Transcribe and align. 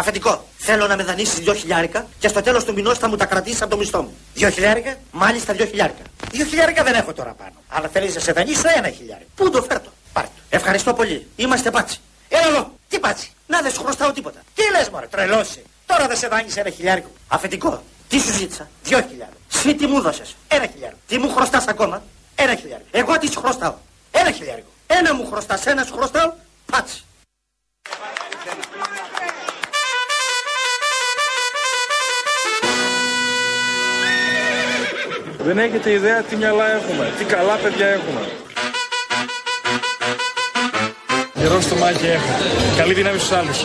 Αφεντικό, 0.00 0.44
θέλω 0.58 0.86
να 0.86 0.96
με 0.96 1.02
δανείσεις 1.02 1.38
δυο 1.38 1.54
χιλιάρικα 1.54 2.06
και 2.18 2.28
στο 2.28 2.42
τέλος 2.42 2.64
του 2.64 2.72
μηνός 2.72 2.98
θα 2.98 3.08
μου 3.08 3.16
τα 3.16 3.26
κρατήσεις 3.26 3.62
από 3.62 3.70
το 3.70 3.76
μισθό 3.76 4.02
μου. 4.02 4.14
Δυο 4.34 4.50
χιλιάρικα, 4.50 4.96
μάλιστα 5.12 5.52
δυο 5.52 5.66
χιλιάρικα. 5.66 6.02
Δυο 6.30 6.44
χιλιάρικα 6.44 6.82
δεν 6.82 6.94
έχω 6.94 7.12
τώρα 7.12 7.32
πάνω. 7.32 7.52
Αλλά 7.68 7.88
θέλεις 7.88 8.14
να 8.14 8.20
σε 8.20 8.32
δανείσω 8.32 8.62
ένα 8.76 8.90
χιλιάρικα. 8.90 9.28
Πού 9.34 9.50
το 9.50 9.62
φέρτο; 9.62 9.90
Πάρ' 10.12 10.24
το. 10.24 10.30
Ευχαριστώ 10.48 10.94
πολύ. 10.94 11.26
Είμαστε 11.36 11.70
πάτσι. 11.70 12.00
Έλα 12.28 12.46
εδώ. 12.48 12.74
Τι 12.88 12.98
πάτσι; 12.98 13.32
Να 13.46 13.60
δεν 13.62 13.72
σου 13.72 13.82
χρωστάω 13.82 14.12
τίποτα. 14.12 14.40
Τι 14.54 14.62
λες, 14.70 14.88
Μωρέ, 14.88 15.06
τρελώσει. 15.06 15.62
Τώρα 15.86 16.06
δεν 16.06 16.16
σε 16.16 16.28
δάνεισε 16.28 16.60
ένα 16.60 16.70
χιλιάρικο. 16.70 17.10
Αφεντικό, 17.28 17.82
τι 18.08 18.18
σου 18.18 18.32
ζήτησα; 18.32 18.68
Δυο 18.82 18.98
χιλιάρικα. 19.08 19.38
Συ 19.48 19.74
τι 19.74 19.86
μου 19.86 20.00
δώσες; 20.00 20.36
Ένα 20.48 20.66
χιλιάρικο. 20.66 21.00
Τι 21.06 21.18
μου 21.18 21.28
χρωστάς 21.30 21.66
ακόμα; 21.66 22.02
Ένα 22.34 22.54
χιλιάρικο. 22.54 22.88
Εγώ 22.90 23.18
τις 23.18 23.30
σου 23.30 23.40
χρωστάω. 23.40 23.74
Ένα 24.10 24.30
χιλιάρικο. 24.30 24.68
Ένα 24.86 25.14
μου 25.14 25.26
χρωστάς, 25.26 25.66
ένας 25.66 25.86
σου 25.86 25.94
χρωστάω. 25.94 26.32
Πάτσι. 26.72 27.04
Δεν 35.44 35.58
έχετε 35.58 35.92
ιδέα 35.92 36.22
τι 36.22 36.36
μυαλά 36.36 36.66
έχουμε, 36.76 37.12
τι 37.18 37.24
καλά 37.24 37.54
παιδιά 37.62 37.86
έχουμε. 37.86 38.20
Γερό 41.34 41.60
στο 41.60 41.74
μάχη 41.74 42.06
έχω. 42.06 42.32
Καλή 42.76 42.94
δύναμη 42.94 43.18
στους 43.18 43.32
άλλους. 43.32 43.58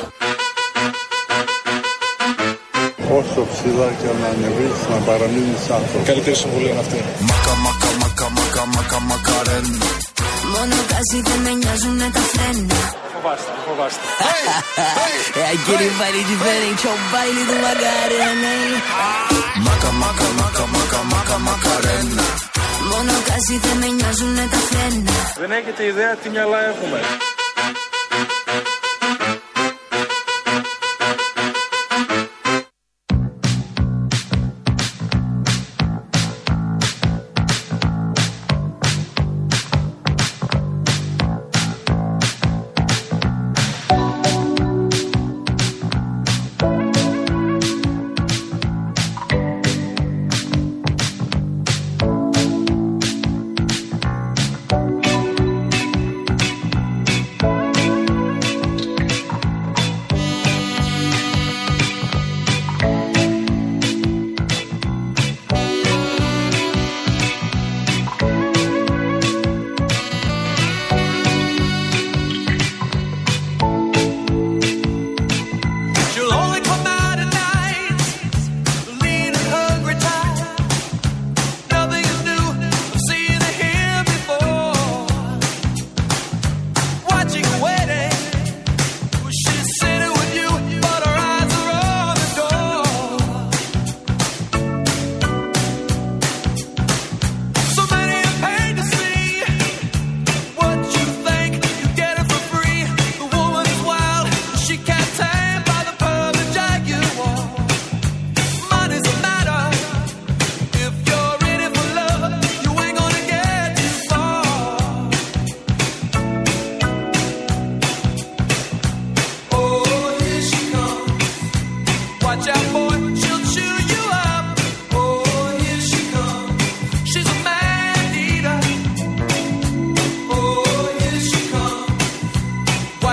Όσο 3.19 3.47
ψηλά 3.51 3.89
και 4.01 4.07
να 4.21 4.27
ανεβείς, 4.27 4.79
να 4.91 4.95
παραμείνεις 5.07 5.69
άνθρωπος. 5.77 6.05
Καλύτερη 6.07 6.35
συμβουλή 6.35 6.69
είναι 6.69 6.79
αυτή. 6.79 6.97
Μακα, 7.29 7.53
μακα, 7.65 7.89
μακα, 8.01 8.27
μακα, 8.37 8.63
μακα, 8.75 8.99
μακαρένα. 9.09 9.87
Μόνο 10.53 10.75
κασί 10.91 11.19
δεν 11.27 11.39
με 11.45 11.51
νοιάζουνε 11.59 12.07
τα 12.15 12.21
φρένα. 12.31 12.79
Φοβάστε, 13.13 13.51
φοβάστε. 13.67 14.05
É 15.41 15.45
aquele 15.55 15.87
baile 15.99 16.21
diferente, 16.31 16.81
é 16.87 16.91
o 16.95 16.97
baile 17.13 17.41
do 17.49 17.55
Macarena. 17.65 18.51
hein? 18.59 18.73
Μακα, 19.65 19.89
μακα, 20.03 20.27
μακα, 21.37 21.49
μακα, 21.49 21.69
μακα, 21.69 21.69
μακαρένα. 21.69 22.23
Μόνο 22.91 23.11
κασί 23.27 23.57
δεν 23.63 23.77
με 23.77 23.87
νοιάζουνε 23.87 24.47
τα 24.51 24.57
φρένα. 24.57 25.11
Δεν 25.39 25.51
έχετε 25.51 25.85
ιδέα 25.85 26.15
τι 26.15 26.29
μυαλά 26.29 26.59
έχουμε. 26.65 26.99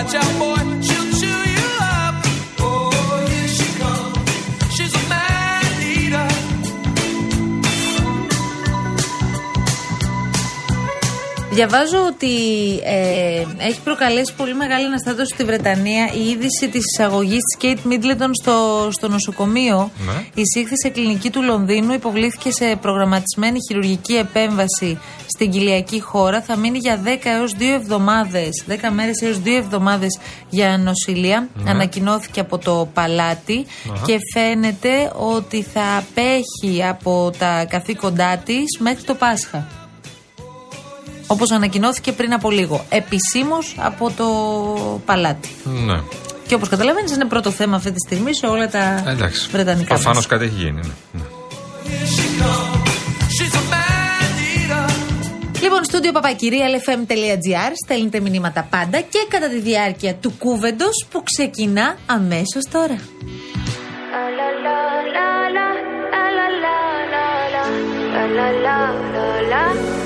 Watch 0.03 0.17
out, 0.17 0.39
boy, 0.41 0.72
Διαβάζω 11.53 12.07
ότι 12.07 12.35
ε, 12.85 13.45
έχει 13.59 13.81
προκαλέσει 13.85 14.33
πολύ 14.37 14.55
μεγάλη 14.55 14.87
αναστάτωση 14.87 15.35
στη 15.35 15.45
Βρετανία 15.45 16.11
η 16.15 16.29
είδηση 16.29 16.69
της 16.69 16.85
εισαγωγής 16.85 17.41
της 17.43 17.57
Κέιτ 17.59 17.79
Μίτλετον 17.85 18.35
στο, 18.35 18.89
στο 18.91 19.09
νοσοκομείο. 19.09 19.91
Ναι. 20.07 20.25
Εισήχθη 20.35 20.79
σε 20.79 20.89
κλινική 20.89 21.31
του 21.31 21.43
Λονδίνου, 21.43 21.93
υποβλήθηκε 21.93 22.51
σε 22.51 22.77
προγραμματισμένη 22.81 23.59
χειρουργική 23.69 24.15
επέμβαση 24.15 24.99
στην 25.27 25.51
κοιλιακή 25.51 26.01
χώρα. 26.01 26.43
Θα 26.43 26.57
μείνει 26.57 26.79
για 26.79 27.03
10 27.05 27.09
έως 27.23 27.55
2 27.59 27.63
εβδομάδες, 27.75 28.65
10 28.69 28.75
μέρες 28.93 29.21
έως 29.21 29.41
2 29.45 29.57
εβδομάδες 29.57 30.19
για 30.49 30.79
νοσηλεία. 30.79 31.49
Ανακοινώθηκε 31.67 32.41
από 32.41 32.59
το 32.59 32.89
παλάτι 32.95 33.67
και 34.07 34.19
φαίνεται 34.35 35.13
ότι 35.17 35.63
θα 35.63 35.97
απέχει 35.97 36.85
από 36.85 37.33
τα 37.39 37.65
καθήκοντά 37.65 38.37
της 38.37 38.79
μέχρι 38.79 39.03
το 39.03 39.15
Πάσχα. 39.15 39.82
Όπως 41.27 41.51
ανακοινώθηκε 41.51 42.13
πριν 42.13 42.33
από 42.33 42.51
λίγο. 42.51 42.85
Επισήμως 42.89 43.75
από 43.79 44.11
το 44.17 44.27
παλάτι. 45.05 45.49
Ναι. 45.65 46.01
Και 46.47 46.55
όπως 46.55 46.69
καταλαβαίνεις, 46.69 47.13
είναι 47.13 47.25
πρώτο 47.25 47.51
θέμα 47.51 47.77
αυτή 47.77 47.91
τη 47.91 47.99
στιγμή 48.07 48.35
σε 48.35 48.47
όλα 48.47 48.69
τα 48.69 49.05
Εντάξει. 49.07 49.49
βρετανικά. 49.51 49.95
Προφανώς 49.95 50.17
μέσα. 50.17 50.29
κάτι 50.29 50.45
έχει 50.45 50.55
γίνει. 50.55 50.81
Ναι. 50.81 50.93
Ναι. 51.13 51.23
She's 53.37 53.55
a 53.55 53.63
man 53.73 54.37
eater. 54.57 55.03
Λοιπόν, 55.63 55.85
στούντιο 55.85 56.13
παπακυρία 56.13 56.67
lfm.gr 56.67 57.73
στέλνετε 57.85 58.21
μηνύματα 58.21 58.67
πάντα 58.71 59.01
και 59.01 59.27
κατά 59.29 59.49
τη 59.49 59.61
διάρκεια 59.61 60.15
του 60.15 60.33
κούβεντο 60.39 60.87
που 61.11 61.23
ξεκινά 61.23 61.97
αμέσως 62.07 62.65
τώρα. 62.73 62.99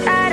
People 0.07 0.26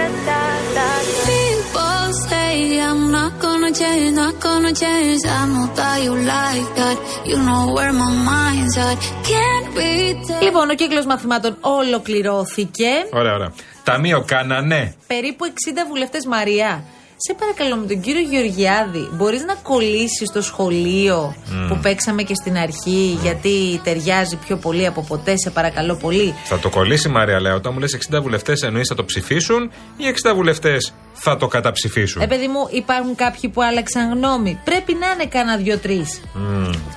not 3.33 3.41
gonna 3.45 3.71
change, 3.71 4.15
not 4.15 4.39
gonna 4.39 4.73
change. 4.73 5.25
I 5.25 5.45
know 5.51 5.67
that 5.75 6.03
you 6.05 6.13
like 6.33 6.69
that. 6.79 6.97
You 7.29 7.37
know 7.47 7.73
where 7.75 7.93
my 7.93 8.11
mind's 8.29 8.77
at. 8.77 8.97
Can't 9.29 9.67
be 9.75 10.15
Λοιπόν, 10.41 10.69
ο 10.69 10.73
κύκλος 10.73 11.05
μαθημάτων 11.05 11.57
ολοκληρώθηκε. 11.61 12.87
Ωραία, 13.11 13.33
ωραία. 13.33 13.53
Ταμείο 13.83 14.23
κάνανε. 14.27 14.95
Περίπου 15.07 15.45
60 15.45 15.85
βουλευτές 15.87 16.25
Μαρία. 16.25 16.83
Σε 17.17 17.33
παρακαλώ 17.33 17.75
με 17.75 17.85
τον 17.85 18.01
κύριο 18.01 18.21
Γεωργιάδη, 18.21 19.09
μπορείς 19.13 19.43
να 19.43 19.55
κολλήσεις 19.55 20.31
το 20.33 20.41
σχολείο 20.41 21.35
που 21.69 21.79
παίξαμε 21.81 22.23
και 22.23 22.35
στην 22.35 22.57
αρχή, 22.57 23.17
γιατί 23.21 23.81
ταιριάζει 23.83 24.35
πιο 24.35 24.57
πολύ 24.57 24.85
από 24.85 25.01
ποτέ, 25.07 25.37
σε 25.37 25.49
παρακαλώ 25.49 25.95
πολύ. 25.95 26.33
Θα 26.43 26.59
το 26.59 26.69
κολλήσει 26.69 27.07
η 27.07 27.11
Μαρία, 27.11 27.41
λέω. 27.41 27.55
Όταν 27.55 27.73
μου 27.73 27.79
λες 27.79 27.97
60 28.11 28.21
βουλευτές 28.21 28.61
εννοείς 28.61 28.87
θα 28.87 28.95
το 28.95 29.05
ψηφίσουν 29.05 29.71
ή 29.97 30.03
60 30.23 30.33
βουλευτές 30.35 30.93
θα 31.13 31.37
το 31.37 31.47
καταψηφίσουν; 31.47 32.21
Ε, 32.21 32.27
παιδί 32.27 32.47
μου, 32.47 32.67
υπάρχουν 32.71 33.15
κάποιοι 33.15 33.49
που 33.49 33.61
άλλαξαν 33.61 34.13
γνώμη. 34.13 34.59
Πρέπει 34.63 34.93
να 34.93 35.11
είναι 35.11 35.25
κανένα 35.25 35.57
δύο-τρει. 35.57 36.05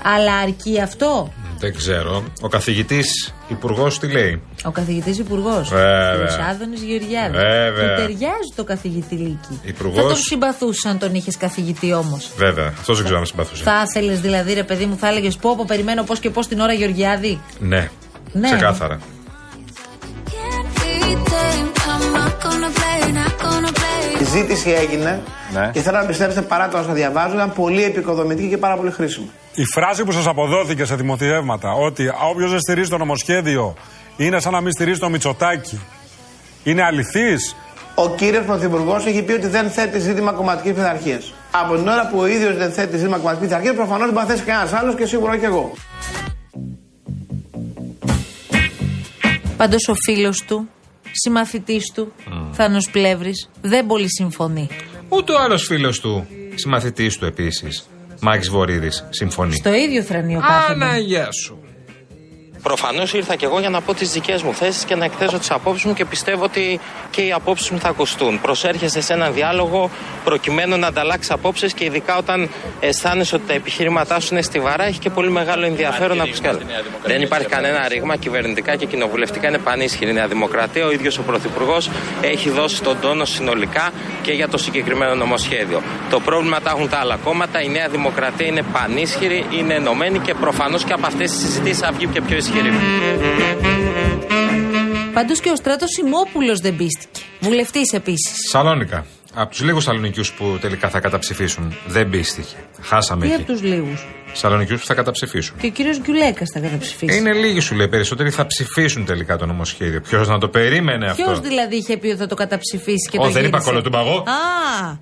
Αλλά 0.03 0.35
αρκεί 0.35 0.81
αυτό; 0.81 1.33
Δεν 1.59 1.75
ξέρω. 1.75 2.25
Ο 2.41 2.49
καθηγητής 2.49 3.35
υπουργός 3.49 3.99
τι 3.99 4.07
λέει; 4.13 4.43
Ο 4.65 4.71
καθηγητής 4.71 5.19
υπουργός. 5.19 5.69
Βέβαια. 5.69 6.47
Ο 6.47 6.51
Άδωνη 6.51 6.77
Γεωργιάδης. 6.77 7.41
Βέβαια. 7.41 7.95
Του 7.95 8.01
ταιριάζει 8.01 8.53
το 8.57 8.65
καθηγητή 8.65 9.15
Λύκη. 9.15 9.61
Υπουργός. 9.63 10.03
Θα 10.03 10.09
τον 10.09 10.17
συμπαθούσε 10.17 10.89
αν 10.89 10.99
τον 10.99 11.15
είχες 11.15 11.37
καθηγητή 11.37 11.93
όμως. 11.93 12.31
Βέβαια. 12.37 12.67
Αυτός 12.67 12.97
δεν 12.97 13.05
ξέρω 13.05 13.19
αν 13.21 13.27
συμπαθούσε. 13.27 13.63
Θα 13.63 13.85
ήθελες 13.89 14.21
δηλαδή, 14.21 14.53
ρε 14.53 14.65
παιδί 14.65 14.87
μου, 14.87 14.97
θα 14.97 15.09
έλεγες 15.09 15.37
πω, 15.37 15.57
πω 15.57 15.65
περιμένω 15.67 16.03
πώς 16.03 16.19
και 16.19 16.31
πώς 16.31 16.47
την 16.47 16.61
ώρα 16.61 16.73
Γεωργιάδη. 16.73 17.41
Ναι. 17.59 17.91
Ναι. 18.33 18.51
Ξεκάθαρα. 18.51 18.99
Be 24.27 24.39
tamed. 24.39 24.51
I'm 24.51 24.51
not 24.51 24.51
gonna 24.51 24.51
play, 24.51 24.51
not 24.51 24.51
gonna 24.51 24.51
play. 24.51 24.51
Η 24.53 24.55
ζήτηση 24.55 24.71
έγινε 24.71 25.23
Ναι. 25.53 25.71
και 25.73 25.81
θέλω 25.81 25.99
να 25.99 26.05
πιστέψετε 26.05 26.43
παρά 26.43 26.69
το 26.69 26.79
όσα 26.79 26.93
διαβάζω 26.93 27.35
ήταν 27.35 27.53
πολύ 27.53 27.85
επικοδομητική 27.85 28.49
και 28.49 28.57
πάρα 28.59 28.77
πολύ 28.77 28.91
χρήσιμη. 28.91 29.31
Η 29.55 29.65
φράση 29.65 30.05
που 30.05 30.13
σας 30.13 30.27
αποδόθηκε 30.27 30.85
σε 30.85 30.95
δημοσιεύματα 30.95 31.73
ότι 31.73 32.09
όποιος 32.31 32.51
δεν 32.51 32.61
στηρίζει 32.61 32.91
το 32.91 32.99
νομοσχέδιο 32.99 33.75
είναι 34.17 34.41
σαν 34.41 34.53
να 34.53 34.61
μην 34.61 34.73
στηρίζει 34.73 34.99
το 35.01 35.09
Μητσοτάκι. 35.11 35.81
Είναι 36.65 36.83
αληθής; 36.83 37.57
Ο 37.95 38.09
κύριος 38.15 38.45
Πρωθυπουργός 38.45 39.07
έχει 39.07 39.23
πει 39.23 39.33
ότι 39.33 39.47
δεν 39.47 39.71
θέτει 39.71 39.99
ζήτημα 39.99 40.33
κομματικής 40.33 40.73
πειθαρχίας. 40.73 41.35
Από 41.51 41.75
την 41.75 41.89
ώρα 41.89 42.09
που 42.09 42.19
ο 42.19 42.27
ίδιος 42.27 42.57
δεν 42.57 42.73
θέτει 42.73 42.97
ζήτημα 42.97 43.17
κομματικής 43.17 43.47
πειθαρχίας, 43.49 43.75
προφανώς 43.75 44.05
δεν 44.05 44.15
μπορεί 44.15 44.27
να 44.27 44.33
θέσει 44.33 44.45
κανένας 44.45 44.73
άλλος 44.73 44.95
και 44.95 45.07
σίγουρα 45.07 45.37
και 45.37 45.47
εγώ. 45.47 45.73
Πάντως 49.57 49.89
ο 49.89 49.95
φίλος 50.05 50.45
του, 50.47 50.69
συμμαθητής 51.23 51.93
του, 51.95 52.13
Θάνος 52.53 52.91
Πλεύρης, 52.91 53.49
δεν 53.61 53.87
πολύ 53.87 54.11
συμφωνεί. 54.11 54.69
Ούτε 55.09 55.33
ο 55.33 55.41
άλλος 55.41 55.65
φίλος 55.67 56.01
του, 56.01 56.27
συμμαθητής 56.55 57.19
του 57.19 57.25
επίσης, 57.25 57.89
Μάκης 58.21 58.51
Βορύδης, 58.51 59.07
συμφωνεί. 59.11 59.55
Στο 59.55 59.75
ίδιο 59.75 60.03
θρανείο 60.03 60.41
κάθεται. 60.41 60.85
Αναγιά 60.85 61.29
σου. 61.45 61.59
Προφανώς 62.67 63.13
ήρθα 63.15 63.37
και 63.37 63.45
εγώ 63.45 63.61
για 63.61 63.71
να 63.71 63.81
πω 63.81 63.95
τις 63.95 64.13
δικές 64.13 64.43
μου 64.43 64.55
θέσεις 64.55 64.85
και 64.85 64.95
να 64.95 65.05
εκθέσω 65.05 65.39
τις 65.39 65.51
απόψεις 65.51 65.85
μου 65.85 65.95
και 65.95 66.05
πιστεύω 66.05 66.45
ότι 66.45 66.81
και 67.11 67.21
οι 67.21 67.33
απόψεις 67.33 67.71
μου 67.71 67.79
θα 67.79 67.89
ακουστούν. 67.89 68.41
Προσέρχεσαι 68.41 69.01
σε 69.01 69.13
έναν 69.13 69.33
διάλογο 69.35 69.91
προκειμένου 70.25 70.77
να 70.79 70.87
ανταλλάξεις 70.87 71.31
απόψεις 71.31 71.73
και 71.73 71.85
ειδικά 71.85 72.17
όταν 72.17 72.51
αισθάνεσαι 72.81 73.35
ότι 73.35 73.45
τα 73.47 73.53
επιχείρηματά 73.53 74.21
σου 74.21 74.29
είναι 74.33 74.43
στιβαρά, 74.43 74.85
έχει 74.85 74.99
και 74.99 75.11
πολύ 75.11 75.31
μεγάλο 75.31 75.65
ενδιαφέρον 75.65 76.17
να 76.17 76.25
πει 76.25 76.41
κάτι. 76.41 76.65
Δεν 77.05 77.23
υπάρχει 77.23 77.47
κανένα 77.47 77.89
ρήγμα. 77.89 78.17
Κυβερνητικά 78.17 78.77
και 78.77 78.87
κοινοβουλευτικά 78.87 79.49
είναι 79.49 79.59
πανίσχυρη 79.59 80.11
η 80.11 80.15
Νέα 80.15 80.27
Δημοκρατία. 80.27 80.87
Ο 80.87 80.91
ίδιος 80.91 81.19
ο 81.19 81.23
Πρωθυπουργός 81.23 81.91
έχει 82.21 82.51
δώσει 82.51 82.83
τον 82.83 82.97
τόνο 83.01 83.25
συνολικά 83.25 83.91
και 84.23 84.33
για 84.33 84.49
το 84.49 84.59
συγκεκριμένο 84.59 85.15
νομοσχέδιο. 85.15 85.83
Το 86.11 86.21
πρόβλημα 86.21 86.61
τα 86.61 86.71
έχουν 86.71 86.89
τα 86.89 86.99
άλλα 86.99 87.17
κόμματα. 87.25 87.63
Η 87.63 87.69
Νέα 87.69 87.89
Δημοκρατία 87.89 88.47
είναι 88.47 88.63
πανίσχυρη, 88.73 89.47
είναι 89.59 89.75
ενωμένη 89.75 90.19
και 90.19 90.35
προφανώς 90.35 90.85
και 90.85 90.93
από 90.93 91.07
αυτές 91.07 91.31
τις 91.31 91.41
συζητήσεις 91.41 91.79
θα 91.79 91.93
βγει 91.93 92.07
και 92.07 92.21
πιο 92.21 92.37
ισχυρή. 92.37 92.56
Πάντω 95.13 95.35
και 95.43 95.51
ο 95.51 95.57
Στράτος 95.57 95.91
Σιμόπουλος 95.91 96.61
δεν 96.61 96.77
πίστηκε. 96.77 97.21
Βουλευτής 97.41 97.93
επίσης. 97.93 98.35
Σαλόνικα. 98.51 99.07
Από 99.35 99.51
τους 99.51 99.63
λίγους 99.63 99.83
Σαλονικιούς 99.83 100.33
που 100.33 100.59
τελικά 100.61 100.89
θα 100.89 101.01
καταψηφίσουν. 101.01 101.77
Δεν 101.87 102.11
πίστηκε. 102.11 102.57
Χάσαμε 102.83 103.27
Τι 103.27 103.33
εκεί. 103.33 103.43
από 103.43 103.53
τους 103.53 103.63
λίγους; 103.63 104.07
Σαλονικιούς 104.33 104.81
που 104.81 104.87
θα 104.87 104.95
καταψηφίσουν. 104.95 105.57
Και 105.59 105.67
ο 105.67 105.71
κύριος 105.71 106.01
Γκιουλέκας 106.01 106.49
θα 106.53 106.61
καταψηφίσει. 106.61 107.17
Είναι 107.17 107.33
λίγοι 107.33 107.61
σου 107.61 107.75
λέει. 107.75 107.89
Περισσότεροι 107.89 108.31
θα 108.31 108.47
ψηφίσουν 108.47 109.05
τελικά 109.05 109.37
το 109.37 109.47
νομοσχέδιο. 109.47 110.01
Ποιος 110.01 110.29
να 110.29 110.39
το 110.39 110.49
περίμενε 110.49 111.07
αυτό; 111.11 111.23
Ποιος 111.23 111.41
δηλαδή 111.41 111.77
είχε 111.77 111.97
πει 111.97 112.07
ότι 112.07 112.17
θα 112.17 112.27
το 112.27 112.35
καταψηφίσει 112.35 113.09
και 113.11 113.19
Ω, 113.19 113.23
το 113.23 113.31
δεν 113.31 113.45
είπα 113.45 113.49
γύρισε; 113.49 113.71
κολοτούμπαγο. 113.71 114.17
Α, 114.19 114.99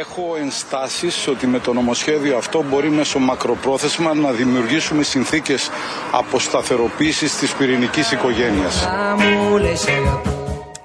Έχω 0.00 0.36
ενστάσεις 0.40 1.26
ότι 1.26 1.46
με 1.46 1.58
το 1.58 1.72
νομοσχέδιο 1.72 2.36
αυτό 2.36 2.64
μπορεί 2.68 2.90
μέσω 2.90 3.18
μακροπρόθεσμα 3.18 4.14
να 4.14 4.30
δημιουργήσουμε 4.30 5.02
συνθήκες 5.02 5.70
αποσταθεροποίησης 6.12 7.36
της 7.36 7.52
πυρηνικής 7.52 8.12
οικογένειας. 8.12 8.88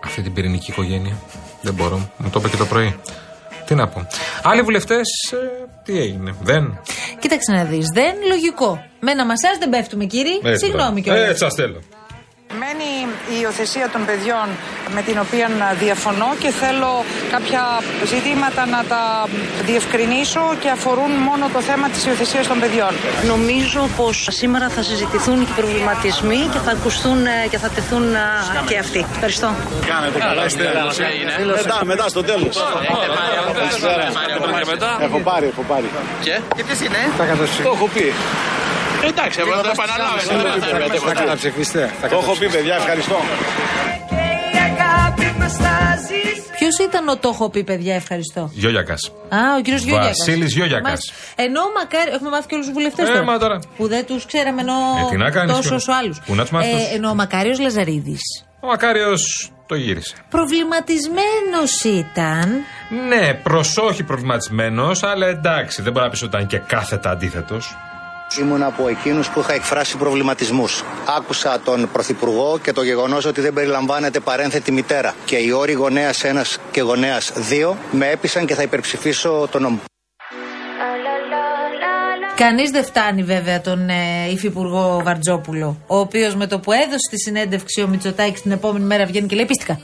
Αυτή 0.06 0.22
την 0.22 0.34
πυρηνική 0.34 0.72
οικογένεια. 0.72 1.16
Δεν 1.62 1.74
μπορώ. 1.74 2.10
Μου 2.18 2.30
το 2.30 2.40
είπε 2.40 2.50
και 2.50 2.58
το 2.58 2.66
πρωί. 2.66 3.00
Τι 3.66 3.76
να 3.76 3.88
πω. 3.88 4.08
Άλλοι 4.44 4.62
βουλευτές, 4.62 5.08
τι 5.84 6.00
έγινε. 6.00 6.36
Δεν. 6.42 6.80
κοίταξε 7.20 7.52
να 7.52 7.64
δεις. 7.64 7.86
Δεν 7.94 8.14
λογικό. 8.28 8.86
Με 9.00 9.12
ένα 9.12 9.26
μασάζ 9.26 9.58
δεν 9.60 9.70
πέφτουμε, 9.70 10.06
κύριε. 10.06 10.40
Έτσι, 10.44 10.66
Συγγνώμη 10.66 11.02
μπράβο. 11.02 11.02
κιόλας. 11.02 11.30
Έτσι 11.30 11.44
σας 11.44 11.54
θέλω. 11.54 11.82
Μένει 12.60 12.90
η 13.34 13.38
υιοθεσία 13.42 13.90
των 13.90 14.06
παιδιών 14.06 14.48
με 14.96 15.02
την 15.02 15.18
οποία 15.26 15.48
διαφωνώ 15.80 16.30
και 16.40 16.50
θέλω 16.62 17.06
κάποια 17.32 17.64
ζητήματα 18.06 18.66
να 18.66 18.84
τα 18.92 19.28
διευκρινίσω 19.66 20.42
και 20.62 20.70
αφορούν 20.70 21.12
μόνο 21.30 21.50
το 21.54 21.62
θέμα 21.62 21.90
της 21.90 22.06
υιοθεσία 22.06 22.44
των 22.48 22.60
παιδιών. 22.60 22.94
Νομίζω 23.28 23.90
πως 23.98 24.28
σήμερα 24.32 24.70
θα 24.70 24.82
συζητηθούν 24.82 25.38
και 25.46 25.52
οι 25.52 25.56
προβληματισμοί 25.62 26.42
και 26.54 26.60
θα 26.66 26.72
ακουστούν 26.72 27.26
ε, 27.26 27.48
και 27.50 27.58
θα 27.58 27.70
τεθούν 27.70 28.16
ε, 28.16 28.20
και 28.68 28.78
αυτοί. 28.78 29.06
Ευχαριστώ. 29.14 29.50
Κάνετε 29.92 30.20
καλά, 30.20 30.46
είστε 30.46 30.64
Μετά, 31.56 31.80
μετά 31.86 32.08
στο 32.08 32.24
τέλος. 32.24 32.56
Έχω 35.02 35.20
πάρει, 35.20 35.46
έχω 35.48 35.64
πάρει. 35.68 35.90
Και, 36.22 36.40
και 36.56 36.64
ποιο 36.64 36.76
είναι? 36.86 37.02
Το 37.64 37.72
έχω 37.76 37.88
πει. 37.94 38.14
Εντάξει, 39.08 39.40
εγώ 39.40 39.62
το 39.62 39.72
επαναλάβω. 39.74 41.00
Θα 41.08 41.14
καταψηφίστε. 41.14 41.92
Το 42.10 42.18
έχω 42.18 42.36
πει, 42.40 42.50
παιδιά, 42.50 42.76
ευχαριστώ. 42.76 43.16
Ποιος 46.58 46.78
ήταν 46.88 47.08
ο 47.08 47.18
το 47.18 47.30
έχω 47.34 47.50
πει, 47.50 47.64
παιδιά, 47.64 47.96
ευχαριστώ; 47.96 48.50
Γιώγιακας. 48.54 49.12
Α, 49.30 49.38
ο 49.58 49.62
κύριος 49.62 49.84
Γιώργια. 49.84 50.08
Βασίλης 50.08 50.54
Γιώργιακας. 50.54 51.12
Ενώ 51.36 51.62
μακάρι. 51.76 52.12
Έχουμε 52.12 52.30
μάθει 52.30 52.48
και 52.48 52.54
όλους 52.54 52.66
τους 52.66 52.76
βουλευτές 52.76 53.10
Ε, 53.10 53.22
μα 53.22 53.38
τώρα. 53.38 53.60
Που 53.78 53.88
δεν 53.88 54.06
τους 54.06 54.26
ξέραμε 54.26 54.62
ενώ. 54.62 54.74
Ε, 55.08 55.10
τι 55.10 55.18
να 55.18 55.30
κάνεις, 55.30 55.52
τόσο 55.56 55.62
ποιο- 55.68 55.76
όσο 55.78 55.92
άλλους. 55.92 56.20
Πού 56.26 56.36
να 56.36 56.42
τους 56.42 56.52
μάθεις 56.52 56.72
τόσους. 56.72 56.88
ενώ 56.94 57.10
ο 57.10 57.14
Μακάριος 57.16 57.60
Λαζαρίδης. 57.60 58.22
Ο 58.60 58.68
Μακάριος 58.68 59.52
το 59.68 59.76
γύρισε. 59.76 60.16
Προβληματισμένος 60.30 61.84
ήταν. 61.84 62.62
Ναι, 63.08 63.34
προσόχη 63.34 64.04
προβληματισμένος, 64.04 65.04
αλλά 65.04 65.28
εντάξει, 65.28 65.82
δεν 65.82 65.92
μπορεί 65.92 66.06
να 66.06 66.12
πεις 66.12 66.22
ότι 66.22 66.36
ήταν 66.36 66.48
και 66.48 66.58
κάθετα 66.58 67.10
αντίθετος. 67.10 67.76
Ήμουν 68.40 68.64
από 68.64 68.88
εκείνους 68.88 69.30
που 69.30 69.40
είχα 69.40 69.54
εκφράσει 69.54 69.98
προβληματισμούς. 69.98 70.84
Άκουσα 71.18 71.60
τον 71.60 71.90
Πρωθυπουργό 71.92 72.60
και 72.62 72.74
το 72.74 72.84
γεγονός 72.84 73.26
ότι 73.26 73.42
δεν 73.42 73.54
περιλαμβάνεται 73.54 74.20
παρένθετη 74.20 74.72
μητέρα. 74.72 75.14
Και 75.26 75.36
οι 75.36 75.52
όροι 75.52 75.72
γονέας 75.72 76.24
1 76.24 76.60
και 76.72 76.82
γονέας 76.82 77.32
2 77.50 77.76
με 77.92 78.10
έπεισαν 78.10 78.46
και 78.46 78.56
θα 78.56 78.62
υπερψηφίσω 78.62 79.48
τον 79.52 79.62
νόμο. 79.62 79.80
Κανείς 82.36 82.70
δεν 82.70 82.84
φτάνει 82.84 83.24
βέβαια 83.24 83.62
τον 83.62 83.90
ε, 83.90 84.30
υφυπουργό 84.32 85.02
Βαρτζόπουλο. 85.04 85.78
Ο 85.88 85.98
οποίος 85.98 86.36
με 86.36 86.48
το 86.48 86.60
που 86.60 86.72
έδωσε 86.72 87.10
τη 87.10 87.18
συνέντευξη 87.18 87.82
ο 87.82 87.88
Μητσοτάκης 87.88 88.42
την 88.42 88.52
επόμενη 88.52 88.86
μέρα 88.86 89.06
βγαίνει 89.06 89.28
και 89.28 89.36
λέει 89.36 89.46
πίστηκα. 89.46 89.80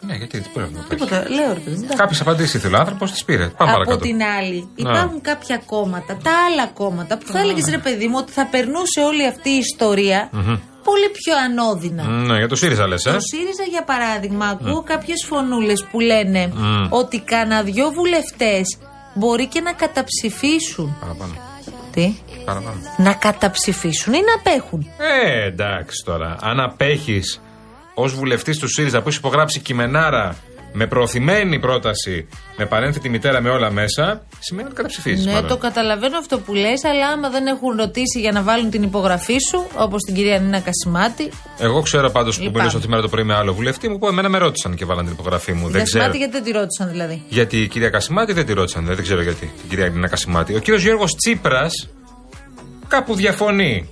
Ναι, 0.00 0.14
γιατί 0.14 0.40
τι 0.40 0.48
πρέπει 0.54 0.72
να 0.72 0.78
πεις. 0.80 0.88
Τίποτα, 0.88 1.24
λέω 1.30 1.48
ρε 1.52 1.60
παιδί 1.60 1.70
μου. 1.76 1.82
εντάξει. 1.82 1.96
Κάποιες 1.96 2.20
απαντήσεις 2.20 2.54
ήθελε 2.54 2.76
ο 2.76 2.78
άνθρωπος, 2.80 3.10
τις 3.10 3.24
πήρε. 3.24 3.46
Πάμε 3.48 3.70
Από 3.70 3.70
παρακάτω. 3.72 3.96
την 3.98 4.22
άλλη, 4.38 4.68
υπάρχουν 4.74 5.20
κάποια 5.20 5.62
κόμματα, 5.66 6.16
τα 6.22 6.30
άλλα 6.50 6.66
κόμματα, 6.66 7.18
που 7.18 7.26
θα 7.26 7.38
έλεγες 7.38 7.68
ρε 7.70 7.78
παιδί 7.78 8.06
μου 8.06 8.14
ότι 8.18 8.32
θα 8.32 8.46
περνούσε 8.46 9.00
όλη 9.00 9.26
αυτή 9.26 9.48
η 9.50 9.56
ιστορία 9.58 10.28
Μμμ. 10.32 10.56
πολύ 10.84 11.08
πιο 11.12 11.34
ανώδυνα. 11.44 12.02
Ναι, 12.04 12.36
για 12.36 12.48
το 12.48 12.56
ΣΥΡΙΖΑ 12.56 12.86
λες, 12.86 13.04
ε. 13.06 13.12
Το 13.12 13.20
ΣΥΡΙΖΑ, 13.20 13.62
για 13.70 13.84
παράδειγμα, 13.84 14.46
ακούω 14.46 14.82
κάποιες 14.82 15.24
φωνούλες 15.28 15.84
που 15.90 16.00
λένε 16.00 16.46
Μμ. 16.54 16.86
ότι 16.88 17.20
κανένα 17.20 17.62
δυο 17.62 17.90
βουλευτές 17.90 18.78
μπορεί 19.14 19.46
και 19.46 19.60
να 19.60 19.72
καταψηφίσουν. 19.72 20.96
Παραπάνω. 21.00 21.32
Τι; 21.92 22.14
Παραπάνω. 22.44 22.76
Να 22.96 23.12
καταψηφίσουν 23.14 24.12
ή 24.12 24.18
να 24.18 24.34
απέχουν. 24.52 24.86
Ε, 24.98 25.44
εντάξει 25.46 26.02
τώρα. 26.04 26.36
Αν 26.40 26.60
απέχεις 26.60 27.40
ως 28.00 28.14
βουλευτής 28.14 28.58
του 28.58 28.68
ΣΥΡΙΖΑ 28.68 29.02
που 29.02 29.08
έχει 29.08 29.18
υπογράψει 29.18 29.60
κειμενάρα 29.60 30.36
με 30.72 30.86
προωθημένη 30.86 31.58
πρόταση, 31.58 32.28
με 32.56 32.66
παρένθετη 32.66 33.08
μητέρα 33.08 33.40
με 33.40 33.50
όλα 33.50 33.70
μέσα, 33.70 34.22
σημαίνει 34.38 34.66
ότι 34.66 34.76
καταψηφίζεις. 34.76 35.26
Ναι, 35.26 35.42
το 35.42 35.56
καταλαβαίνω 35.56 36.18
αυτό 36.18 36.38
που 36.38 36.54
λες, 36.54 36.84
αλλά 36.84 37.08
άμα 37.08 37.30
δεν 37.30 37.46
έχουν 37.46 37.76
ρωτήσει 37.76 38.20
για 38.20 38.32
να 38.32 38.42
βάλουν 38.42 38.70
την 38.70 38.82
υπογραφή 38.82 39.36
σου, 39.50 39.66
όπως 39.76 40.02
την 40.02 40.14
κυρία 40.14 40.38
Νίνα 40.38 40.60
Κασιμάτη. 40.60 41.30
Εγώ 41.58 41.80
ξέρω 41.82 42.10
πάντως 42.10 42.36
που 42.36 42.42
Λυπάμαι. 42.42 42.58
μιλούσα 42.58 42.80
σήμερα 42.80 43.02
το 43.02 43.08
πρωί 43.08 43.24
με 43.24 43.34
άλλο 43.34 43.54
βουλευτή 43.54 43.88
μου 43.88 43.98
που 43.98 44.08
εμένα 44.08 44.28
με 44.28 44.38
ρώτησαν 44.38 44.74
και 44.74 44.84
βάλαν 44.84 45.04
την 45.04 45.12
υπογραφή 45.12 45.52
μου. 45.52 45.68
Δεν 45.68 45.84
ξέρω. 45.84 46.04
Κασιμάτη 46.04 46.16
γιατί 46.18 46.32
δεν 46.32 46.42
τη 46.42 46.50
ρώτησαν 46.50 46.88
δηλαδή; 46.90 47.22
Γιατί 47.28 47.62
η 47.62 47.68
κυρία 47.68 47.90
Κασιμάτη 47.90 48.32
δεν 48.32 48.46
τη 48.46 48.52
ρώτησαν, 48.52 48.84
δεν 48.84 49.02
ξέρω 49.02 49.22
γιατί. 49.22 49.46
Την 49.60 49.68
κυρία 49.68 49.88
Νίνα 49.88 50.08
Κασιμάτη. 50.08 50.54
Ο 50.54 50.58
κύριος 50.58 50.82
Γιώργος 50.82 51.14
Τσίπρας 51.14 51.88
κάπου 52.88 53.14
διαφωνεί. 53.14 53.88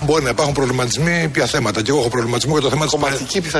Μπορεί 0.00 0.22
να 0.22 0.30
υπάρχουν 0.30 0.54
προβληματισμοί 0.54 1.28
ποια 1.32 1.46
θέματα. 1.46 1.82
Και 1.82 1.90
εγώ 1.90 2.00
έχω 2.00 2.08
προβληματισμό 2.08 2.52
για 2.58 2.62
το 2.62 2.70
θέμα 2.70 2.86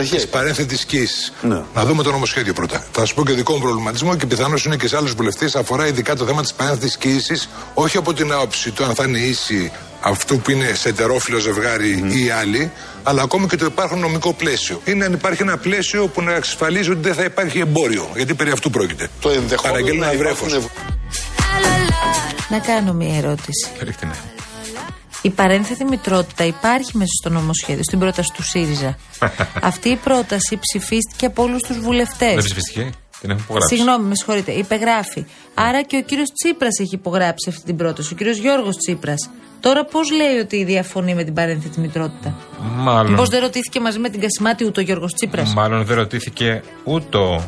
της 0.01 0.27
παρένθετη 0.27 0.87
κοίησης. 0.87 1.33
Να 1.75 1.85
δούμε 1.85 2.03
το 2.03 2.11
νομοσχέδιο 2.11 2.53
πρώτα. 2.53 2.85
Θα 2.93 3.07
σα 3.07 3.15
πω 3.15 3.25
και 3.25 3.33
δικό 3.33 3.53
μου 3.53 3.61
προβληματισμό 3.61 4.17
και 4.17 4.27
πιθανώς 4.27 4.65
είναι 4.65 4.77
και 4.77 4.89
σε 4.89 4.97
άλλους 4.97 5.13
βουλευτές. 5.13 5.55
Αφορά 5.55 5.87
ειδικά 5.87 6.17
το 6.17 6.25
θέμα 6.27 6.43
της 6.43 6.53
παρένθετη 6.53 6.99
κοίησης, 6.99 7.49
όχι 7.75 7.97
από 7.97 8.15
την 8.15 8.33
άποψη 8.33 8.71
του 8.71 8.85
αν 8.85 8.95
θα 8.95 9.05
είναι 9.05 9.19
ίση 9.19 9.73
αυτού 10.01 10.41
που 10.41 10.51
είναι 10.51 10.75
σε 10.75 10.89
ετερόφιλο 10.89 11.39
ζευγάρι 11.39 12.05
ή 12.25 12.31
άλλοι, 12.31 12.73
αλλά 13.03 13.23
ακόμη 13.23 13.47
και 13.47 13.57
το 13.57 13.65
υπάρχον 13.65 13.99
νομικό 13.99 14.33
πλαίσιο. 14.33 14.81
Είναι 14.85 15.05
αν 15.05 15.13
υπάρχει 15.13 15.43
ένα 15.43 15.57
πλαίσιο 15.57 16.07
που 16.07 16.23
να 16.23 16.35
εξασφαλίζει 16.35 16.91
ότι 16.91 17.01
δεν 17.01 17.15
θα 17.15 17.25
υπάρχει 17.25 17.59
εμπόριο. 17.59 18.11
Γιατί 18.17 18.35
περί 18.35 18.51
αυτού 18.51 18.71
πρόκειται. 18.71 19.09
Το 19.21 19.31
ενδεχόμενο. 19.31 19.75
Παραγγέλνει 19.75 20.05
ένα 20.05 20.17
βρέφος. 20.19 20.59
Να 22.49 22.59
κάνω 22.59 22.93
μία 22.93 23.17
ερώτηση. 23.17 23.69
Ρίχτηνε. 23.83 24.15
Η 25.25 25.31
παρένθετη 25.31 25.85
μητρότητα 25.85 26.45
υπάρχει 26.45 26.97
μέσα 26.97 27.11
στο 27.21 27.31
νομοσχέδιο, 27.31 27.83
στην 27.83 27.99
πρόταση 27.99 28.33
του 28.35 28.43
ΣΥΡΙΖΑ. 28.43 28.97
Αυτή 29.71 29.89
η 29.89 29.97
πρόταση 29.97 30.59
ψηφίστηκε 30.59 31.27
από 31.27 31.43
όλους 31.43 31.63
τους 31.63 31.79
βουλευτές. 31.81 32.35
Δεν 32.35 32.45
ψηφιστηκε. 32.45 32.91
Την 33.21 33.31
έχουν 33.31 33.43
υπογράψει. 33.43 33.77
Συγγνώμη, 33.77 34.05
με 34.09 34.15
συγχωρείτε. 34.15 34.53
Υπεγράφει. 34.53 35.25
Άρα 35.55 35.83
και 35.83 35.97
ο 35.97 36.03
κύριος 36.03 36.33
Τσίπρας 36.33 36.79
έχει 36.79 36.95
υπογράψει 36.95 37.49
αυτή 37.49 37.65
την 37.65 37.77
πρόταση. 37.77 38.13
Ο 38.13 38.17
κύριος 38.17 38.37
Γιώργος 38.37 38.77
Τσίπρας. 38.77 39.31
Τώρα 39.61 39.85
πώς 39.85 40.11
λέει 40.11 40.37
ότι 40.37 40.65
διαφωνεί 40.65 41.15
με 41.15 41.25
την 41.25 41.35
παρένθετη 41.35 41.81
μητρότητα; 41.81 42.37
Μάλλον. 42.77 43.15
Πώ 43.17 43.25
δεν 43.25 43.41
ρωτήθηκε 43.41 43.81
μαζί 43.81 43.99
με 43.99 44.09
την 44.09 44.21
Κασιμάτη 44.21 44.65
ούτε 44.65 44.81
ο 44.81 44.83
Γιώργος 44.83 45.15
Τσίπρας; 45.15 45.55
Μάλλον 45.55 45.85
δεν 45.85 45.97
ρωτήθηκε 45.97 46.63
ούτε 46.85 47.19
ο 47.19 47.45